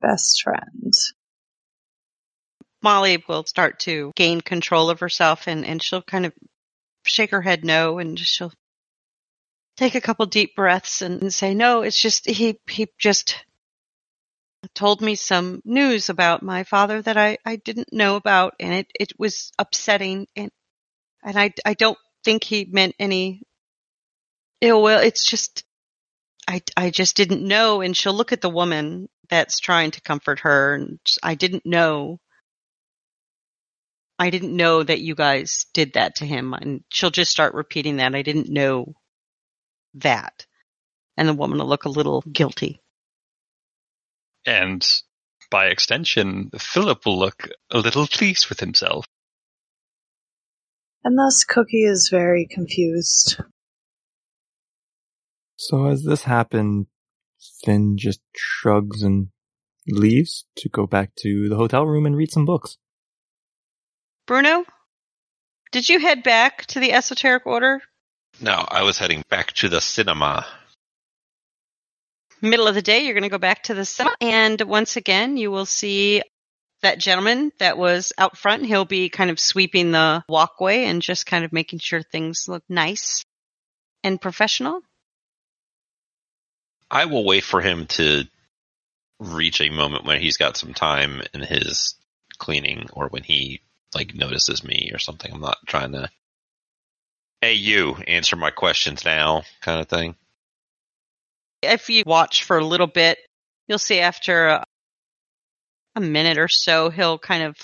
[0.01, 0.93] best friend.
[2.81, 6.33] Molly will start to gain control of herself and, and she'll kind of
[7.05, 8.51] shake her head no and she'll
[9.81, 13.43] take a couple deep breaths and, and say, no, it's just, he, he just
[14.75, 18.91] told me some news about my father that I, I didn't know about and it,
[18.99, 20.51] it was upsetting and,
[21.23, 23.41] and I, I don't think he meant any
[24.61, 24.99] ill will.
[24.99, 25.63] It's just,
[26.47, 27.81] I, I just didn't know.
[27.81, 32.19] And she'll look at the woman that's trying to comfort her and I didn't know.
[34.19, 36.53] I didn't know that you guys did that to him.
[36.53, 38.13] And she'll just start repeating that.
[38.13, 38.93] I didn't know
[39.95, 40.45] that.
[41.17, 42.81] And the woman will look a little guilty.
[44.45, 44.85] And
[45.49, 49.05] by extension, Phillip will look a little pleased with himself.
[51.03, 53.41] And thus Cookie is very confused.
[55.57, 56.87] So as this happened,
[57.63, 59.27] Fionn just shrugs and
[59.87, 62.77] leaves to go back to the hotel room and read some books.
[64.25, 64.65] Bruno,
[65.71, 67.81] did you head back to the esoteric order?
[68.41, 70.47] No, I was heading back to the cinema.
[72.41, 75.37] middle of the day, you're going to go back to the cinema, and once again,
[75.37, 76.23] you will see
[76.81, 78.65] that gentleman that was out front.
[78.65, 82.63] He'll be kind of sweeping the walkway and just kind of making sure things look
[82.67, 83.23] nice
[84.03, 84.81] and professional.
[86.89, 88.23] I will wait for him to
[89.19, 91.93] reach a moment when he's got some time in his
[92.39, 93.61] cleaning or when he
[93.93, 95.31] like notices me or something.
[95.31, 96.09] I'm not trying to
[97.41, 100.15] hey you answer my questions now kind of thing.
[101.61, 103.17] If you watch for a little bit,
[103.67, 104.63] you'll see after a,
[105.95, 107.55] a minute or so, he'll kind of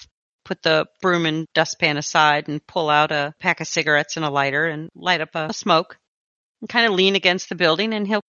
[0.46, 4.30] put the broom and dustpan aside and pull out a pack of cigarettes and a
[4.30, 5.98] lighter and light up a smoke
[6.62, 8.22] and kind of lean against the building and he'll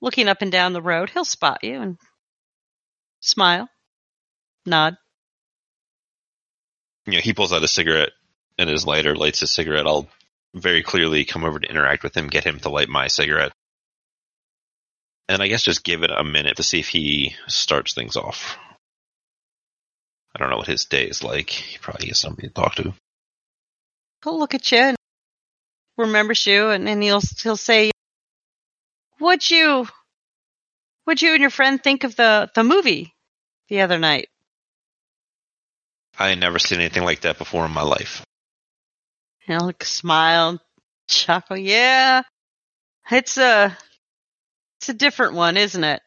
[0.00, 1.98] looking up and down the road, he'll spot you and
[3.20, 3.68] smile,
[4.66, 4.96] nod.
[7.06, 8.10] You know, he pulls out a cigarette
[8.58, 9.86] and his lighter, lights his cigarette.
[9.86, 10.08] I'll
[10.54, 13.52] very clearly come over to interact with him, get him to light my cigarette.
[15.28, 18.58] And I guess just give it a minute to see if he starts things off.
[20.34, 21.50] I don't know what his day is like.
[21.50, 22.94] He probably has somebody to talk to.
[24.24, 24.96] He'll look at you and
[25.96, 27.90] remembers you and, and he'll he'll say
[29.18, 29.86] What'd you
[31.04, 33.14] what'd you and your friend think of the, the movie
[33.68, 34.28] the other night?
[36.18, 38.24] I had never seen anything like that before in my life.
[39.46, 40.60] He'll like, smile,
[41.08, 41.56] chuckle.
[41.56, 42.22] Yeah,
[43.10, 43.76] it's a
[44.80, 46.00] it's a different one, isn't it?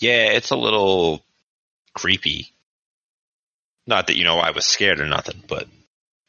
[0.00, 1.22] Yeah, it's a little
[1.94, 2.52] creepy.
[3.86, 5.68] Not that you know I was scared or nothing, but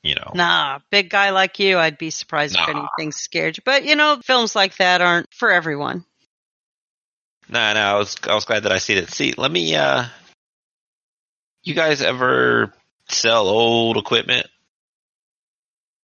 [0.04, 0.32] you know.
[0.34, 3.64] Nah, big guy like you, I'd be surprised if anything scared you.
[3.66, 6.06] But you know, films like that aren't for everyone.
[7.50, 9.10] Nah, no, I was I was glad that I see it.
[9.10, 10.06] See, let me uh
[11.64, 12.74] you guys ever
[13.10, 14.48] sell old equipment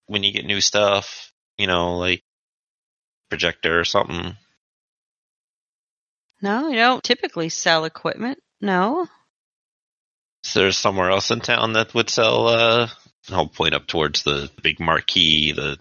[0.07, 2.21] when you get new stuff, you know, like
[3.29, 4.35] projector or something?
[6.41, 8.39] No, you don't typically sell equipment.
[8.59, 9.07] No.
[10.43, 12.89] Is there somewhere else in town that would sell uh
[13.29, 15.77] I'll point up towards the big marquee, the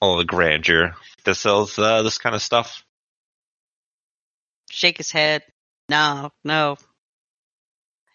[0.00, 0.94] all the grandeur
[1.24, 2.84] that sells uh, this kind of stuff?
[4.70, 5.42] Shake his head.
[5.88, 6.76] No, no.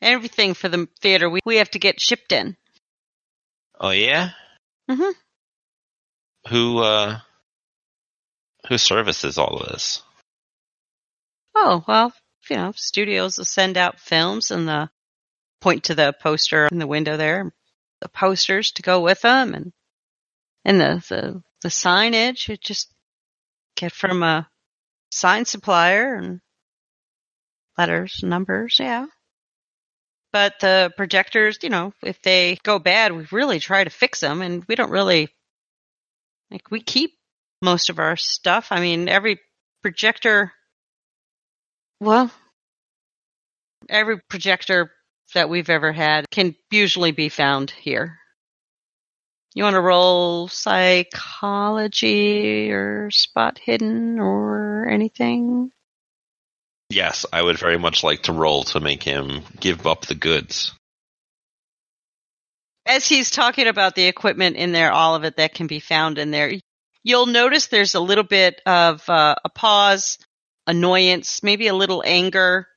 [0.02, 2.58] Everything for the theater we we have to get shipped in.
[3.80, 4.32] Oh yeah?
[4.92, 5.14] Mhm.
[6.50, 7.20] Who uh
[8.68, 10.04] who services all of this?
[11.56, 12.14] Oh, well,
[12.50, 14.90] you know, studios will send out films and the
[15.62, 17.54] point to the poster in the window there,
[18.02, 19.72] the posters to go with them and
[20.66, 22.94] and the the, the signage you just
[23.78, 24.50] get from a
[25.10, 26.42] sign supplier and
[27.78, 29.06] letters, numbers, yeah.
[30.34, 34.42] But the projectors, you know, if they go bad, we really try to fix them
[34.42, 35.30] and we don't really
[36.50, 37.12] like we keep
[37.62, 38.68] most of our stuff.
[38.72, 39.40] I mean, every
[39.82, 40.54] projector
[42.00, 42.32] well,
[43.90, 44.92] every projector
[45.34, 48.18] that we've ever had can usually be found here.
[49.54, 51.12] You want to roll psychology
[52.72, 55.72] or spot hidden or anything?
[56.92, 60.74] Yes, I would very much like to roll to make him give up the goods.
[62.86, 66.18] As he's talking about the equipment in there, all of it that can be found
[66.18, 66.52] in there,
[67.04, 70.18] you'll notice there's a little bit of uh, a pause,
[70.68, 72.68] annoyance, maybe a little anger.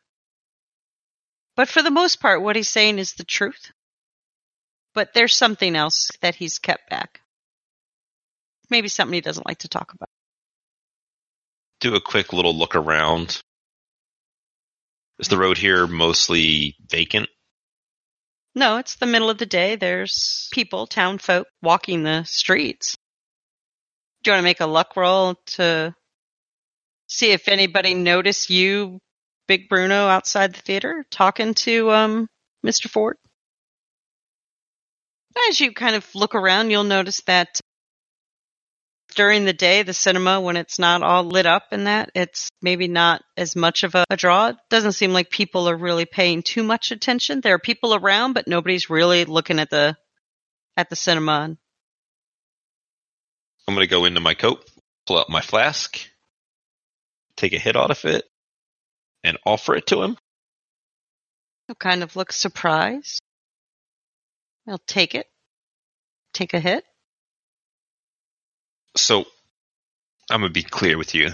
[1.56, 3.72] But for the most part, what he's saying is the truth.
[4.94, 7.20] But there's something else that he's kept back.
[8.70, 10.08] Maybe something he doesn't like to talk about.
[11.80, 13.42] Do a quick little look around.
[15.18, 17.28] Is the road here mostly vacant?
[18.54, 19.76] No, it's the middle of the day.
[19.76, 22.96] There's people, town folk, walking the streets.
[24.22, 25.94] Do you want to make a luck roll to
[27.08, 28.98] see if anybody noticed you,
[29.46, 32.28] Big Bruno, outside the theater talking to um,
[32.64, 32.88] Mr.
[32.88, 33.16] Ford?
[35.48, 37.60] As you kind of look around, you'll notice that
[39.14, 42.88] during the day, the cinema, when it's not all lit up and that, it's maybe
[42.88, 44.48] not as much of a, a draw.
[44.48, 47.40] It doesn't seem like people are really paying too much attention.
[47.40, 49.96] There are people around, but nobody's really looking at the
[50.76, 51.56] at the cinema.
[53.66, 54.68] I'm going to go into my coat,
[55.06, 55.98] pull out my flask,
[57.36, 58.24] take a hit out of it,
[59.22, 60.18] and offer it to him.
[61.66, 63.22] He'll kind of look surprised.
[64.66, 65.26] He'll take it,
[66.32, 66.84] take a hit.
[68.96, 69.24] So,
[70.30, 71.30] I'm to be clear with you.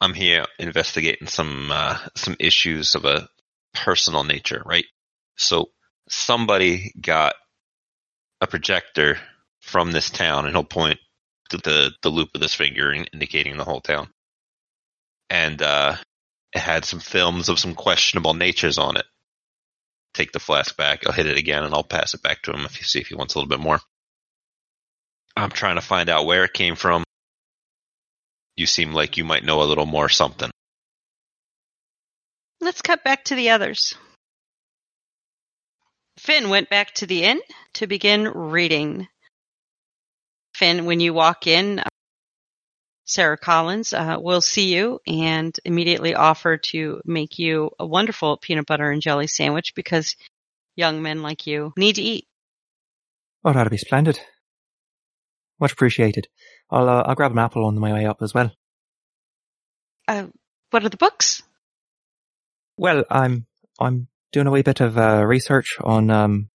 [0.00, 3.28] I'm here investigating some uh, some issues of a
[3.74, 4.86] personal nature, right?
[5.36, 5.70] So,
[6.08, 7.34] somebody got
[8.40, 9.18] a projector
[9.60, 10.98] from this town, and he'll point
[11.50, 14.08] to the the loop of this finger indicating the whole town.
[15.30, 15.96] And uh,
[16.54, 19.06] It had some films of some questionable natures on it.
[20.14, 21.06] Take the flask back.
[21.06, 23.08] I'll hit it again and I'll pass it back to him if you see if
[23.08, 23.80] he wants a little bit more.
[25.36, 27.04] I'm trying to find out where it came from.
[28.56, 30.50] You seem like you might know a little more something.
[32.60, 33.94] Let's cut back to the others.
[36.18, 37.40] Fionn went back to the inn
[37.74, 39.08] to begin reading.
[40.54, 41.82] Fionn, when you walk in,
[43.04, 48.66] Sarah Collins uh, will see you and immediately offer to make you a wonderful peanut
[48.66, 50.14] butter and jelly sandwich because
[50.76, 52.26] young men like you need to eat.
[53.44, 54.20] Oh, that'd be splendid.
[55.62, 56.26] Much appreciated.
[56.72, 58.50] I'll uh, I'll grab an apple on my way up as well.
[60.08, 60.26] Uh,
[60.70, 61.40] what are the books?
[62.76, 63.46] Well, I'm
[63.78, 66.50] I'm doing a wee bit of uh, research on um,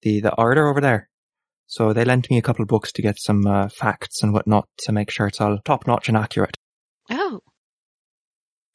[0.00, 1.10] the the order over there.
[1.66, 4.66] So they lent me a couple of books to get some uh, facts and whatnot
[4.84, 6.56] to make sure it's all top notch and accurate.
[7.10, 7.40] Oh.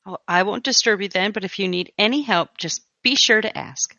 [0.05, 3.41] Well, I won't disturb you then, but if you need any help, just be sure
[3.41, 3.97] to ask.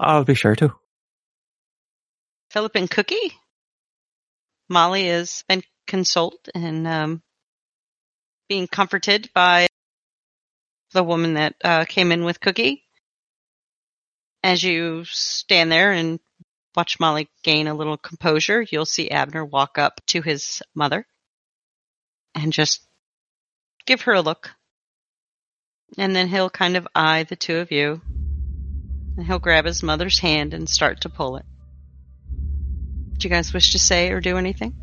[0.00, 0.74] I'll be sure to.
[2.50, 3.32] Phillip and Cookie?
[4.68, 7.22] Molly has been consoled and um,
[8.48, 9.66] being comforted by
[10.92, 12.84] the woman that uh, came in with Cookie.
[14.42, 16.20] As you stand there and
[16.76, 21.06] watch Molly gain a little composure, you'll see Abner walk up to his mother
[22.34, 22.86] and just
[23.86, 24.50] give her a look.
[25.96, 28.00] And then he'll kind of eye the two of you.
[29.16, 31.46] And he'll grab his mother's hand and start to pull it.
[33.18, 34.74] Do you guys wish to say or do anything?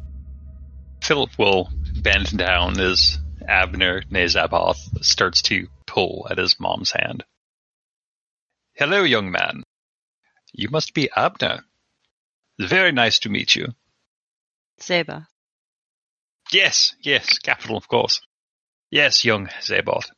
[1.01, 1.69] Phillip will
[2.01, 7.23] bend down as Abner Nazaboth starts to pull at his mom's hand.
[8.73, 9.63] Hello, young man.
[10.51, 11.63] You must be Abner.
[12.59, 13.67] Very nice to meet you.
[14.79, 15.27] Zeba.
[16.51, 18.21] Yes, yes, capital, of course.
[18.89, 20.09] Yes, young Zaboth.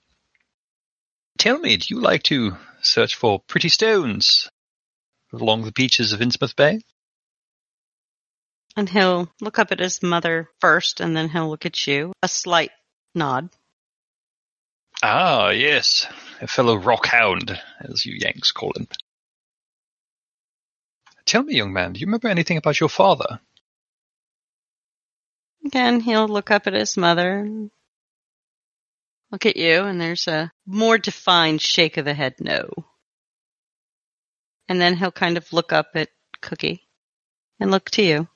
[1.38, 4.49] Tell me, do you like to search for pretty stones
[5.34, 6.82] along the beaches of Innsmouth Bay?
[8.76, 12.13] And he'll look up at his mother first, and then he'll look at you.
[12.21, 12.71] A slight
[13.13, 13.49] nod.
[15.01, 16.07] Ah, yes,
[16.41, 18.88] a fellow rockhound, as you Yanks call him.
[21.26, 23.39] Tell me, young man, do you remember anything about your father?
[25.65, 27.49] Again, he'll look up at his mother,
[29.32, 32.69] look at you, and there's a more defined shake of the head no.
[34.67, 36.09] And then he'll kind of look up at
[36.41, 36.88] Cookie
[37.59, 38.28] and look to you.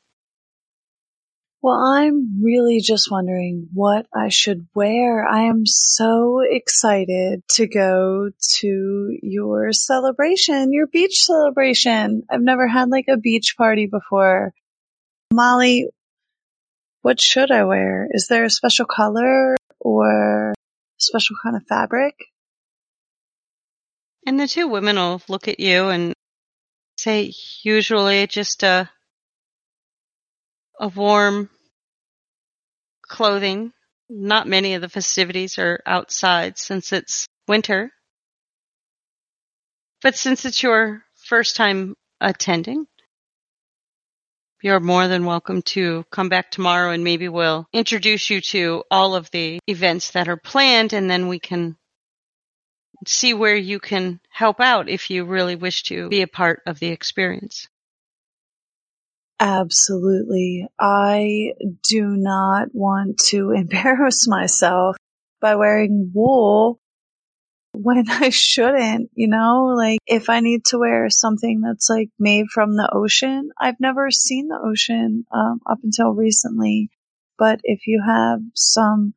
[1.61, 5.27] Well, I'm really just wondering what I should wear.
[5.27, 8.29] I am so excited to go
[8.59, 12.23] to your celebration, your beach celebration.
[12.29, 14.53] I've never had like a beach party before.
[15.33, 15.89] Molly,
[17.01, 18.07] what should I wear?
[18.11, 20.53] Is there a special color or
[20.97, 22.15] special kind of fabric?
[24.25, 26.13] And the two women will look at you and
[26.97, 27.33] say,
[27.63, 28.89] usually just a
[30.79, 31.49] a warm
[33.03, 33.73] clothing.
[34.09, 37.91] Not many of the festivities are outside since it's winter.
[40.01, 42.87] But since it's your first time attending,
[44.61, 49.15] you're more than welcome to come back tomorrow and maybe we'll introduce you to all
[49.15, 51.77] of the events that are planned and then we can
[53.07, 56.79] see where you can help out if you really wish to be a part of
[56.79, 57.68] the experience.
[59.39, 60.67] Absolutely.
[60.79, 61.53] I
[61.87, 64.97] do not want to embarrass myself
[65.41, 66.79] by wearing wool
[67.73, 72.47] when I shouldn't, you know, like if I need to wear something that's like made
[72.53, 76.89] from the ocean, I've never seen the ocean um, up until recently.
[77.37, 79.13] But if you have some,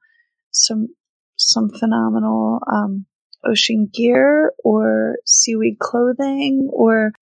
[0.52, 0.88] some,
[1.36, 3.06] some phenomenal, um,
[3.44, 7.12] ocean gear or seaweed clothing or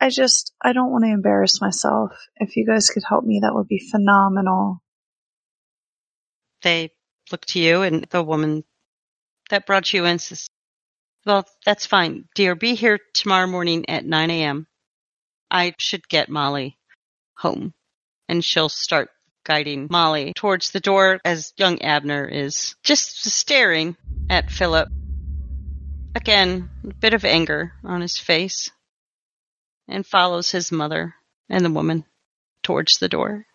[0.00, 2.12] I just, I don't want to embarrass myself.
[2.36, 4.82] If you guys could help me, that would be phenomenal.
[6.62, 6.90] They
[7.32, 8.64] look to you and the woman
[9.50, 10.48] that brought you in says,
[11.24, 12.54] well, that's fine, dear.
[12.54, 14.66] Be here tomorrow morning at 9 a.m.
[15.50, 16.78] I should get Molly
[17.34, 17.74] home.
[18.28, 19.10] And she'll start
[19.44, 23.96] guiding Molly towards the door as young Abner is just staring
[24.28, 24.88] at Phillip.
[26.14, 28.70] Again, a bit of anger on his face
[29.88, 31.14] and follows his mother
[31.48, 32.04] and the woman
[32.62, 33.46] towards the door.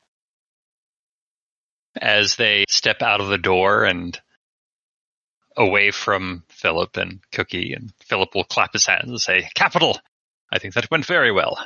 [2.00, 4.20] As they step out of the door and
[5.58, 10.00] away from Phillip and Cookie, and Phillip will clap his hands and say, Capital!
[10.52, 11.58] I think that went very well.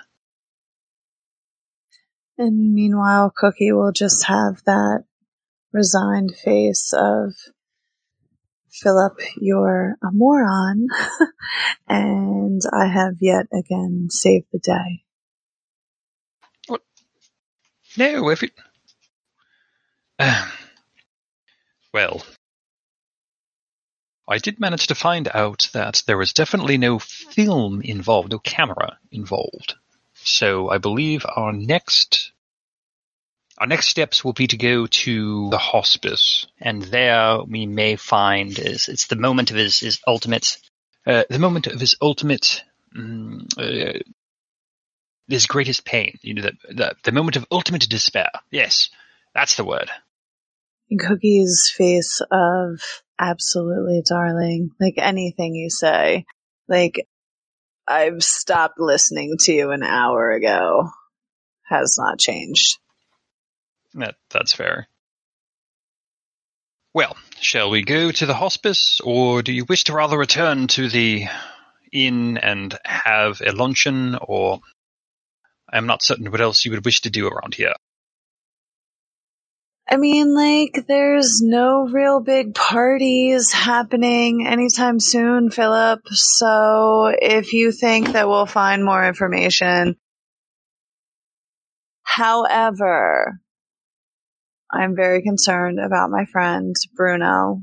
[2.37, 5.05] And meanwhile, Cookie will just have that
[5.71, 7.33] resigned face of
[8.81, 10.87] Phillip, you're a uh, moron,
[11.87, 15.03] and I have yet again saved the day.
[16.67, 16.81] What?
[17.97, 18.51] No, if every.
[21.93, 22.25] well,
[24.27, 28.97] I did manage to find out that there was definitely no film involved, no camera
[29.11, 29.75] involved.
[30.15, 32.31] So I believe our next
[33.57, 38.57] our next steps will be to go to the hospice, and there we may find
[38.59, 40.57] is it's the moment of his, his ultimate
[41.05, 42.63] uh, the moment of his ultimate,
[42.97, 43.99] mm, uh,
[45.27, 46.17] his greatest pain.
[46.21, 48.29] You know, the, the the moment of ultimate despair.
[48.51, 48.89] Yes,
[49.33, 49.89] that's the word.
[50.99, 52.79] Cookie's face of
[53.19, 56.25] absolutely darling, like anything you say.
[56.67, 57.07] Like,
[57.87, 60.89] I've stopped listening to you an hour ago.
[61.67, 62.77] Has not changed.
[63.95, 64.87] That that's fair.
[66.93, 70.87] Well, shall we go to the hospice, or do you wish to rather return to
[70.87, 71.25] the
[71.91, 74.59] inn and have a luncheon, or
[75.71, 77.73] I'm not certain what else you would wish to do around here.
[79.87, 86.01] I mean, like, there's no real big parties happening anytime soon, Phillip.
[86.07, 89.95] So if you think that we'll find more information.
[92.01, 93.39] However,
[94.71, 97.61] I'm very concerned about my friend Bruno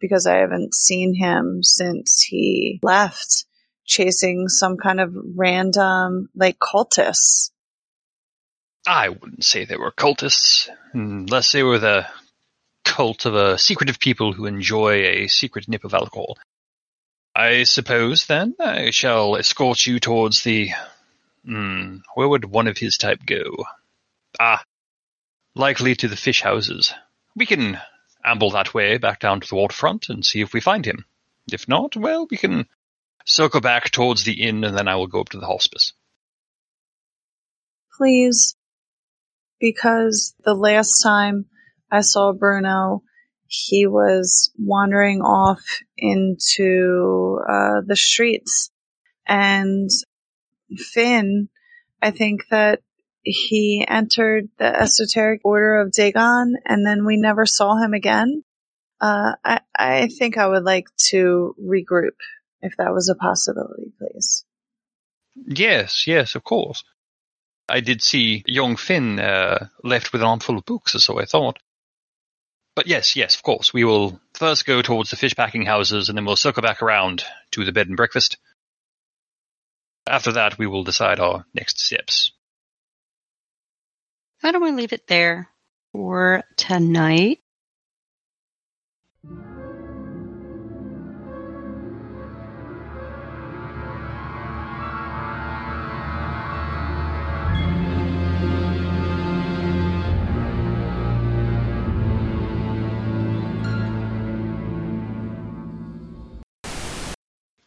[0.00, 3.44] because I haven't seen him since he left
[3.84, 7.50] chasing some kind of random, like, cultists.
[8.86, 12.06] I wouldn't say they were cultists, unless they were the
[12.84, 16.38] cult of a secretive people who enjoy a secret nip of alcohol.
[17.34, 20.70] I suppose, then, I shall escort you towards the.
[21.44, 23.64] Hmm, where would one of his type go?
[24.38, 24.62] Ah,
[25.54, 26.92] likely to the fish houses.
[27.34, 27.78] We can
[28.24, 31.04] amble that way back down to the waterfront and see if we find him.
[31.52, 32.66] If not, well, we can
[33.24, 35.92] circle back towards the inn and then I will go up to the hospice.
[37.96, 38.56] Please,
[39.58, 41.46] because the last time
[41.90, 43.02] I saw Bruno,
[43.46, 45.62] he was wandering off
[45.98, 48.70] into uh, the streets.
[49.26, 49.90] And
[50.76, 51.48] Fionn,
[52.00, 52.80] I think that
[53.22, 58.44] he entered the esoteric order of Dagon and then we never saw him again.
[59.00, 62.16] Uh, I, I think I would like to regroup
[62.62, 64.44] if that was a possibility, please.
[65.34, 66.84] Yes, yes, of course.
[67.68, 71.24] I did see young Fionn uh, left with an armful of books, or so I
[71.24, 71.58] thought.
[72.74, 73.72] But yes, yes, of course.
[73.72, 77.24] We will first go towards the fish packing houses, and then we'll circle back around
[77.52, 78.38] to the bed and breakfast.
[80.06, 82.32] After that, we will decide our next steps.
[84.40, 85.50] Why don't we leave it there
[85.92, 87.40] for tonight?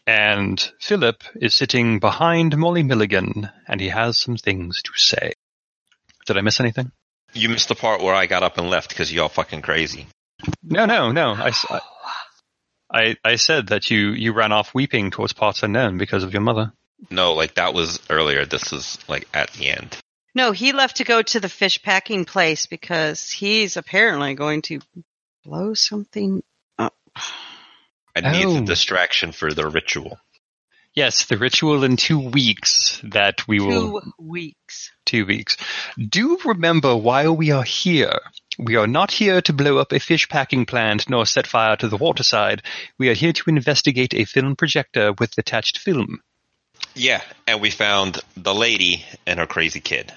[0.08, 5.34] And Phillip is sitting behind Molly Milligan, and he has some things to say.
[6.26, 6.92] Did I miss anything?
[7.34, 10.08] You missed the part where I got up and left because y'all fucking crazy.
[10.62, 11.34] No, no, no.
[11.34, 11.52] I,
[12.92, 16.42] I, I said that you, you ran off weeping towards parts unknown because of your
[16.42, 16.74] mother.
[17.10, 18.46] No, like that was earlier.
[18.46, 19.98] This is like at the end.
[20.36, 24.80] No, he left to go to the fish packing place because he's apparently going to
[25.44, 26.42] blow something
[26.80, 26.96] up.
[28.16, 28.54] I need Oh.
[28.56, 30.20] the distraction for the ritual.
[30.96, 34.00] Yes, the ritual in two weeks that we will.
[34.02, 34.92] Two weeks.
[35.06, 35.58] Two weeks.
[35.98, 38.20] Do remember why we are here.
[38.60, 41.88] We are not here to blow up a fish packing plant nor set fire to
[41.88, 42.62] the waterside.
[43.00, 46.22] We are here to investigate a film projector with attached film.
[46.94, 50.14] Yeah, and we found the lady and her crazy kid,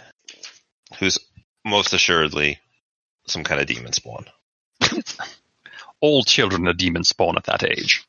[0.98, 1.18] who's
[1.64, 2.58] most assuredly
[3.26, 4.26] some kind of demon spawn.
[6.00, 8.04] All children are demon spawn at that age.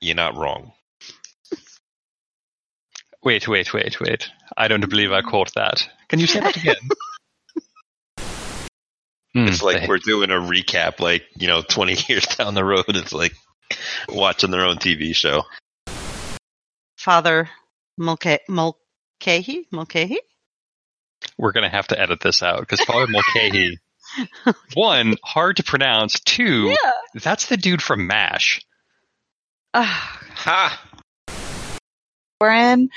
[0.00, 0.72] You're not wrong.
[3.24, 4.28] Wait, wait, wait, wait.
[4.56, 5.88] I don't believe I caught that.
[6.08, 6.76] Can you say that again?
[9.36, 12.64] Hmm, It's like the- we're doing a recap, like you know, 20 years down the
[12.64, 12.84] road.
[12.90, 13.32] It's like
[14.08, 15.42] watching their own TV show.
[16.98, 17.50] Father
[17.98, 18.38] Mulcahy?
[18.48, 19.66] Mulcahy?
[19.72, 20.18] Mulcahy?
[21.36, 23.78] we're going to have to edit this out because Father Mulcahy,
[24.74, 26.20] one, hard to pronounce.
[26.20, 26.76] Two,
[27.14, 28.60] that's the dude from MASH.
[29.72, 30.80] Ah, Ha!
[32.40, 32.90] We're in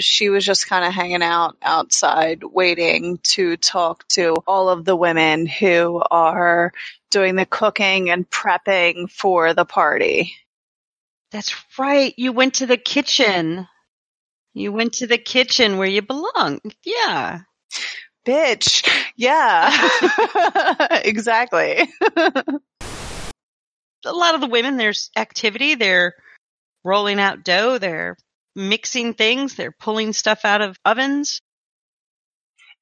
[0.00, 4.96] She was just kind of hanging out outside, waiting to talk to all of the
[4.96, 6.72] women who are
[7.10, 10.34] doing the cooking and prepping for the party.
[11.30, 12.14] That's right.
[12.16, 13.66] You went to the kitchen.
[14.54, 16.60] You went to the kitchen where you belong.
[16.84, 17.40] Yeah.
[18.26, 18.88] Bitch.
[19.16, 19.88] Yeah.
[21.04, 21.88] exactly.
[24.04, 25.74] A lot of the women, there's activity.
[25.74, 26.14] They're
[26.84, 27.78] rolling out dough.
[27.78, 28.16] They're
[28.58, 29.54] mixing things.
[29.54, 31.40] They're pulling stuff out of ovens.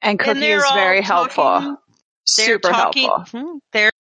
[0.03, 1.61] And And cooking they're is very talking- helpful.
[1.61, 3.07] They're Super talking.
[3.07, 3.41] helpful.
[3.41, 3.91] hmm, They're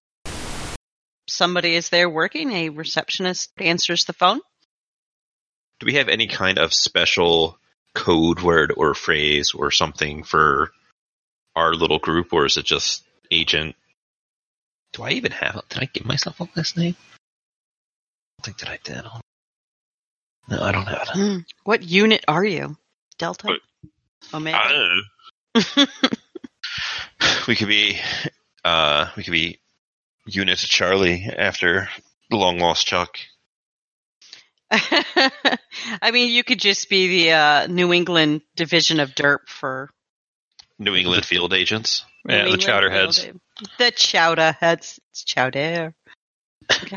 [1.28, 2.50] somebody is there working.
[2.52, 4.40] A receptionist answers the phone.
[5.80, 7.58] Do we have any kind of special
[7.94, 10.70] code word or phrase or something for
[11.54, 13.76] our little group, or is it just agent?
[14.92, 15.62] Do I even have?
[15.68, 16.96] Did I give myself a last name?
[16.98, 19.04] I don't think that I did.
[20.49, 21.18] No, I don't have it.
[21.18, 22.76] Hmm, What unit are you?
[23.18, 23.49] Delta?
[23.49, 23.61] What?
[24.32, 24.59] I Omega?
[24.68, 25.86] don't know.
[27.49, 27.99] we could be,
[28.64, 29.59] uh, we could be
[30.26, 31.88] Unit Charlie after
[32.30, 33.18] the long lost Chuck.
[34.70, 39.90] I mean, you could just be the uh, New England division of DERP for
[40.78, 42.05] New England Field Agents.
[42.28, 43.22] Yeah, New the England chowder heads.
[43.24, 43.32] Day.
[43.78, 44.99] The chowder heads.
[45.12, 45.94] It's chowder.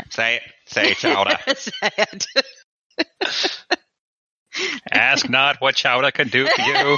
[0.10, 1.38] Say it, say chowder.
[1.56, 2.26] Sad.
[4.91, 6.97] Ask not what chowder can do for you.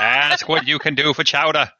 [0.00, 1.70] Ask what you can do for chowder.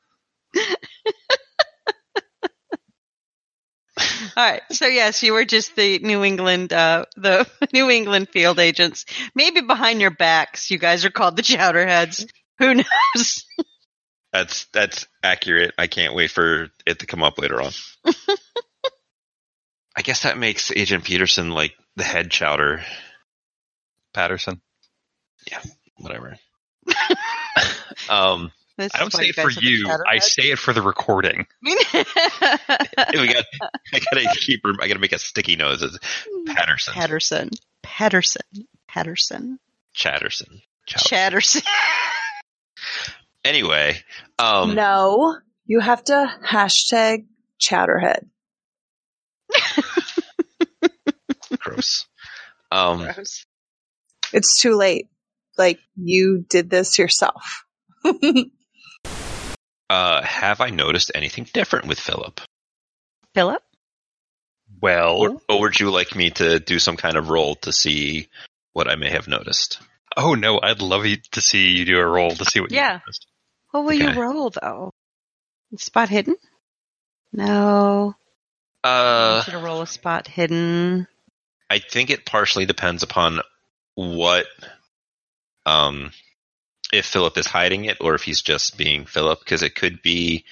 [4.36, 4.62] All right.
[4.70, 9.06] So yes, you were just the New England, uh, the New England field agents.
[9.34, 12.28] Maybe behind your backs, you guys are called the chowderheads.
[12.58, 13.44] Who knows?
[14.32, 15.72] That's that's accurate.
[15.78, 17.70] I can't wait for it to come up later on.
[19.96, 22.84] I guess that makes Agent Peterson like the head chowder,
[24.16, 24.62] Patterson.
[25.46, 25.60] Yeah,
[25.98, 26.38] whatever.
[28.08, 29.86] um, This I don't say it for you.
[30.08, 31.46] I say it for the recording.
[31.62, 33.44] we got.
[33.92, 34.62] I gotta keep.
[34.80, 35.82] I gotta make a sticky nose.
[35.82, 35.98] It's
[36.46, 37.50] Patterson, Patterson.
[37.82, 38.42] Patterson.
[38.88, 39.58] Patterson.
[39.92, 40.62] Chatterson.
[40.86, 41.04] Chowder.
[41.04, 41.62] Chatterson.
[43.44, 43.98] anyway,
[44.38, 45.36] um, no,
[45.66, 47.26] you have to hashtag
[47.58, 48.30] Chatterhead.
[51.58, 52.06] gross.
[52.72, 53.44] Um, Gross.
[54.36, 55.08] It's too late.
[55.56, 57.64] Like you did this yourself.
[59.90, 62.40] uh, have I noticed anything different with Phillip,
[63.34, 63.62] Phillip?
[64.82, 68.28] Well, or, or would you like me to do some kind of roll to see
[68.74, 69.80] what I may have noticed?
[70.18, 72.76] oh no, I'd love you to see you do a roll to see what you
[72.76, 73.00] Yeah.
[73.06, 73.26] noticed.
[73.70, 74.12] What will Okay.
[74.14, 74.92] you roll though?
[75.78, 76.36] Spot hidden?
[77.32, 78.14] No.
[78.84, 81.06] I Uh, want you to roll a spot hidden.
[81.70, 83.40] I think it partially depends upon
[83.96, 84.46] what,
[85.66, 86.12] um,
[86.92, 90.44] if Phillip is hiding it or if he's just being Phillip, because it could be,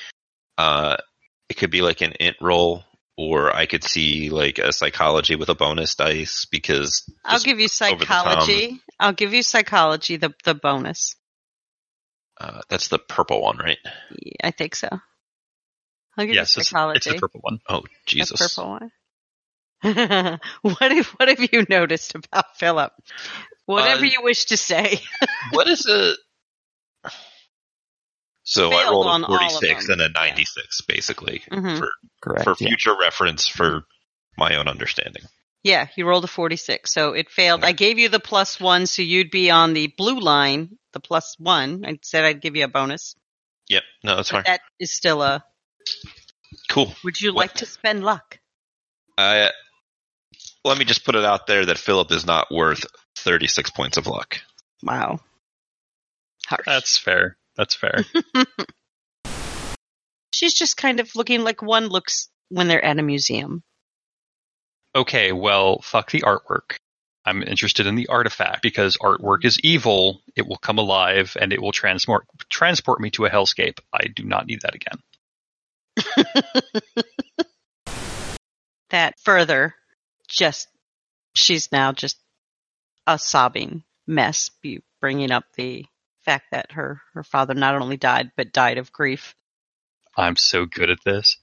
[0.58, 0.96] uh,
[1.48, 2.82] it could be like an int roll,
[3.16, 7.68] or I could see like a psychology with a bonus dice because I'll give you
[7.88, 8.80] over the psychology.
[8.98, 11.14] I'll give you psychology, the the bonus.
[12.40, 13.78] uh, that's the purple one, right?
[14.10, 14.88] Yeah, I think so.
[16.16, 16.96] I'll give Yes, you psychology.
[16.96, 17.60] it's the purple one.
[17.68, 18.40] Oh The Jesus!
[18.40, 18.90] purple one.
[20.62, 22.92] what have what have you noticed about Phillip?
[23.66, 25.00] Whatever Uh, you wish to say.
[25.52, 26.18] what is it?
[28.42, 31.78] So I rolled a forty-six and a ninety-six, basically, Mhm.
[31.78, 31.88] for
[32.20, 32.44] Correct.
[32.44, 32.68] for yeah.
[32.68, 33.84] future reference for
[34.36, 35.22] my own understanding.
[35.62, 37.64] Yeah, you rolled a 46, so it failed.
[37.64, 41.36] I gave you the plus one, so you'd be on the blue line, the plus
[41.38, 41.86] one.
[41.86, 43.16] I said I'd give you a bonus.
[43.70, 44.42] Yep, no, that's fine.
[44.44, 45.42] That is still a.
[46.68, 46.94] Cool.
[47.02, 48.38] Would you What- like to spend luck?
[49.16, 49.48] Uh,
[50.64, 52.84] let me just put it out there that Phillip is not worth
[53.16, 54.40] 36 points of luck.
[54.82, 55.20] Wow.
[56.46, 56.64] Harsh.
[56.66, 57.36] That's fair.
[57.56, 58.04] That's fair.
[60.34, 63.62] She's just kind of looking like one looks when they're at a museum.
[64.96, 66.76] okay, well, fuck the artwork.
[67.24, 70.20] I'm interested in the artifact because artwork is evil.
[70.36, 73.78] It will come alive and it will transport transport me to a hellscape.
[73.92, 74.98] I do not need that again.
[78.90, 79.74] That further,
[80.34, 80.68] just
[81.34, 82.18] she's now just
[83.06, 85.86] a sobbing mess, be bringing up the
[86.22, 89.34] fact that her her father not only died but died of grief.
[90.16, 91.36] I'm so good at this.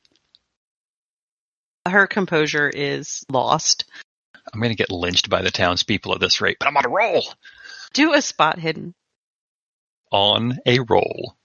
[1.87, 3.85] Her composure is lost.
[4.53, 6.89] I'm going to get lynched by the townspeople at this rate, but I'm on a
[6.89, 7.23] roll.
[7.93, 8.93] Do a spot hidden.
[10.11, 11.35] On a roll.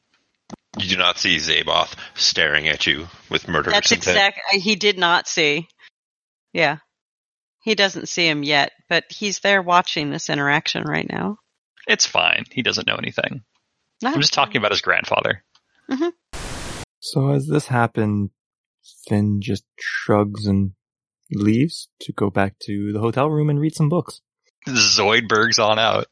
[0.78, 4.16] You do not see Zaboth staring at you with murderous That's intent.
[4.16, 4.40] exact.
[4.53, 5.68] He did not see.
[6.53, 6.78] Yeah,
[7.67, 11.39] he doesn't see him yet, but he's there watching this interaction right now.
[11.89, 12.45] It's fine.
[12.53, 13.43] He doesn't know anything.
[14.01, 14.11] No.
[14.11, 15.43] I'm just talking about his grandfather.
[15.91, 16.11] Mm-hmm.
[17.01, 18.31] So as this happened,
[19.09, 20.75] Fionn just shrugs and
[21.33, 24.21] leaves to go back to the hotel room and read some books.
[24.69, 26.07] Zoidberg's on out.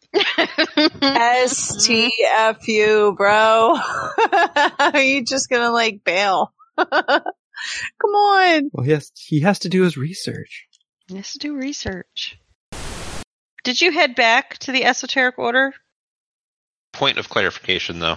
[1.46, 3.78] STFU, bro.
[4.92, 6.52] Are you just gonna like bail?
[6.76, 6.90] Come
[8.10, 8.70] on.
[8.72, 10.66] Well, he has, he has to do his research.
[11.10, 12.38] Let's do research.
[13.62, 15.72] Did you head back to the esoteric order?
[16.92, 18.16] Point of clarification, though.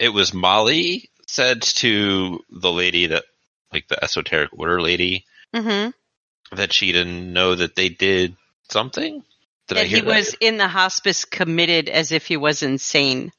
[0.00, 3.24] It was Molly said to the lady that,
[3.72, 5.24] like the esoteric order lady,
[5.54, 6.56] Mm-hmm.
[6.56, 8.36] that she didn't know that they did
[8.70, 9.22] something.
[9.66, 10.14] Did I that hear he that?
[10.14, 13.32] was in the hospice committed as if he was insane.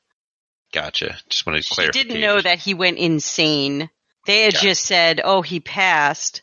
[0.73, 1.17] Gotcha.
[1.29, 1.91] Just wanted to clarify.
[1.99, 3.91] She didn't know that he went insane.
[4.25, 4.65] They had Gotcha.
[4.65, 6.41] just said, "Oh, he passed.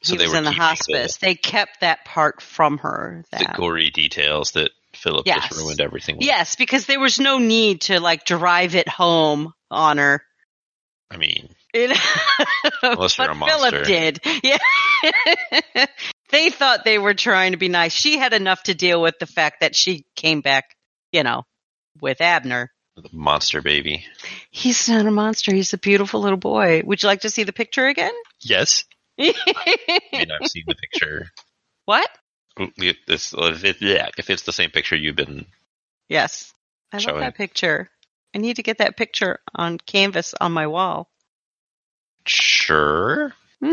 [0.00, 3.24] He So they was were in the hospice." They kept that part from her.
[3.32, 5.48] the, That the gory details that Phillip Yes.
[5.48, 6.16] just ruined everything.
[6.16, 6.26] With.
[6.26, 10.22] yes, because there was no need to like drive it home on her.
[11.10, 11.96] I mean, It,
[12.82, 13.84] Unless you're a monster.
[13.84, 14.20] Phillip did.
[14.42, 14.58] Yeah.
[16.30, 17.92] they thought they were trying to be nice.
[17.92, 20.76] She had enough to deal with the fact that she came back,
[21.12, 21.44] you know,
[22.00, 22.70] with Abner.
[22.96, 24.04] the monster baby.
[24.50, 25.54] He's not a monster.
[25.54, 26.82] He's a beautiful little boy.
[26.84, 28.12] Would you like to see the picture again?
[28.40, 28.84] Yes.
[29.18, 29.76] I
[30.14, 31.26] mean, I've seen the picture.
[31.86, 32.08] what?
[32.58, 35.46] If it's, if it- yeah, if it's the same picture you've been,
[36.08, 36.52] Yes.
[36.92, 37.90] I Show love that picture.
[38.34, 41.10] I need to get that picture on canvas on my wall.
[42.26, 43.32] sure.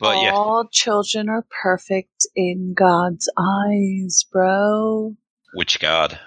[0.00, 5.16] But yeah, All children are perfect in God's eyes, bro.
[5.54, 6.18] which god?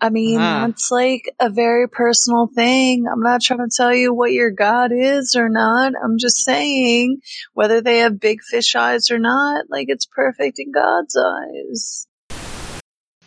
[0.00, 0.66] I mean, Uh-huh.
[0.66, 3.06] that's like a very personal thing.
[3.10, 5.92] I'm not trying to tell you what your God is or not.
[6.02, 7.20] I'm just saying
[7.54, 12.06] whether they have big fish eyes or not, like it's perfect in God's eyes.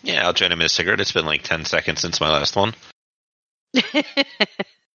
[0.03, 0.99] Yeah, I'll join him in a cigarette.
[1.01, 2.74] It's been like 10 seconds since my last one.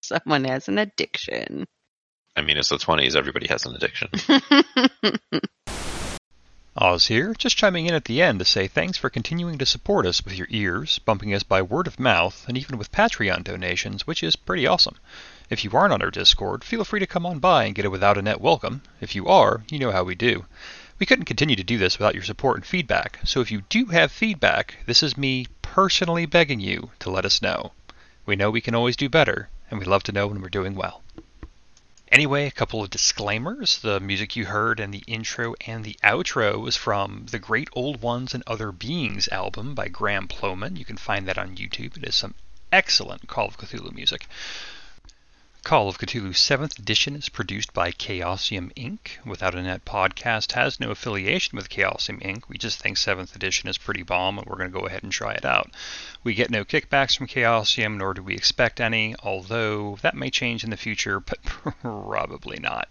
[0.01, 1.65] Someone has an addiction.
[2.36, 3.15] I mean, it's the 20s.
[3.15, 4.09] Everybody has an addiction.
[6.78, 10.05] Oz here, just chiming in at the end to say thanks for continuing to support
[10.05, 14.07] us with your ears, bumping us by word of mouth, and even with Patreon donations,
[14.07, 14.95] which is pretty awesome.
[15.49, 17.89] If you aren't on our Discord, feel free to come on by and get a
[17.89, 18.84] without a net welcome.
[19.01, 20.45] If you are, you know how we do.
[20.97, 23.88] We couldn't continue to do this without your support and feedback, so if you do
[23.88, 27.74] have feedback, this is me personally begging you to let us know.
[28.26, 30.76] We know we can always do better, and we love to know when we're doing
[30.76, 31.03] well.
[32.12, 33.78] Anyway, a couple of disclaimers.
[33.78, 38.01] The music you heard in the intro and the outro was from the Great Old
[38.01, 40.76] Ones and Other Beings album by Graham Plowman.
[40.76, 41.95] You can find that on YouTube.
[41.95, 42.36] It is some
[42.70, 44.28] excellent Call of Cthulhu music.
[45.64, 49.24] Call of Cthulhu 7th edition is produced by Chaosium Inc.
[49.24, 52.49] Without a Net podcast has no affiliation with Chaosium Inc.
[52.49, 55.12] We just think 7th edition is pretty bomb and we're going to go ahead and
[55.12, 55.70] try it out.
[56.24, 60.64] We get no kickbacks from Chaosium, nor do we expect any, although that may change
[60.64, 62.89] in the future, but probably not.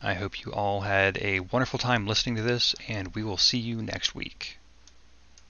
[0.00, 3.58] I hope you all had a wonderful time listening to this, and we will see
[3.58, 4.58] you next week.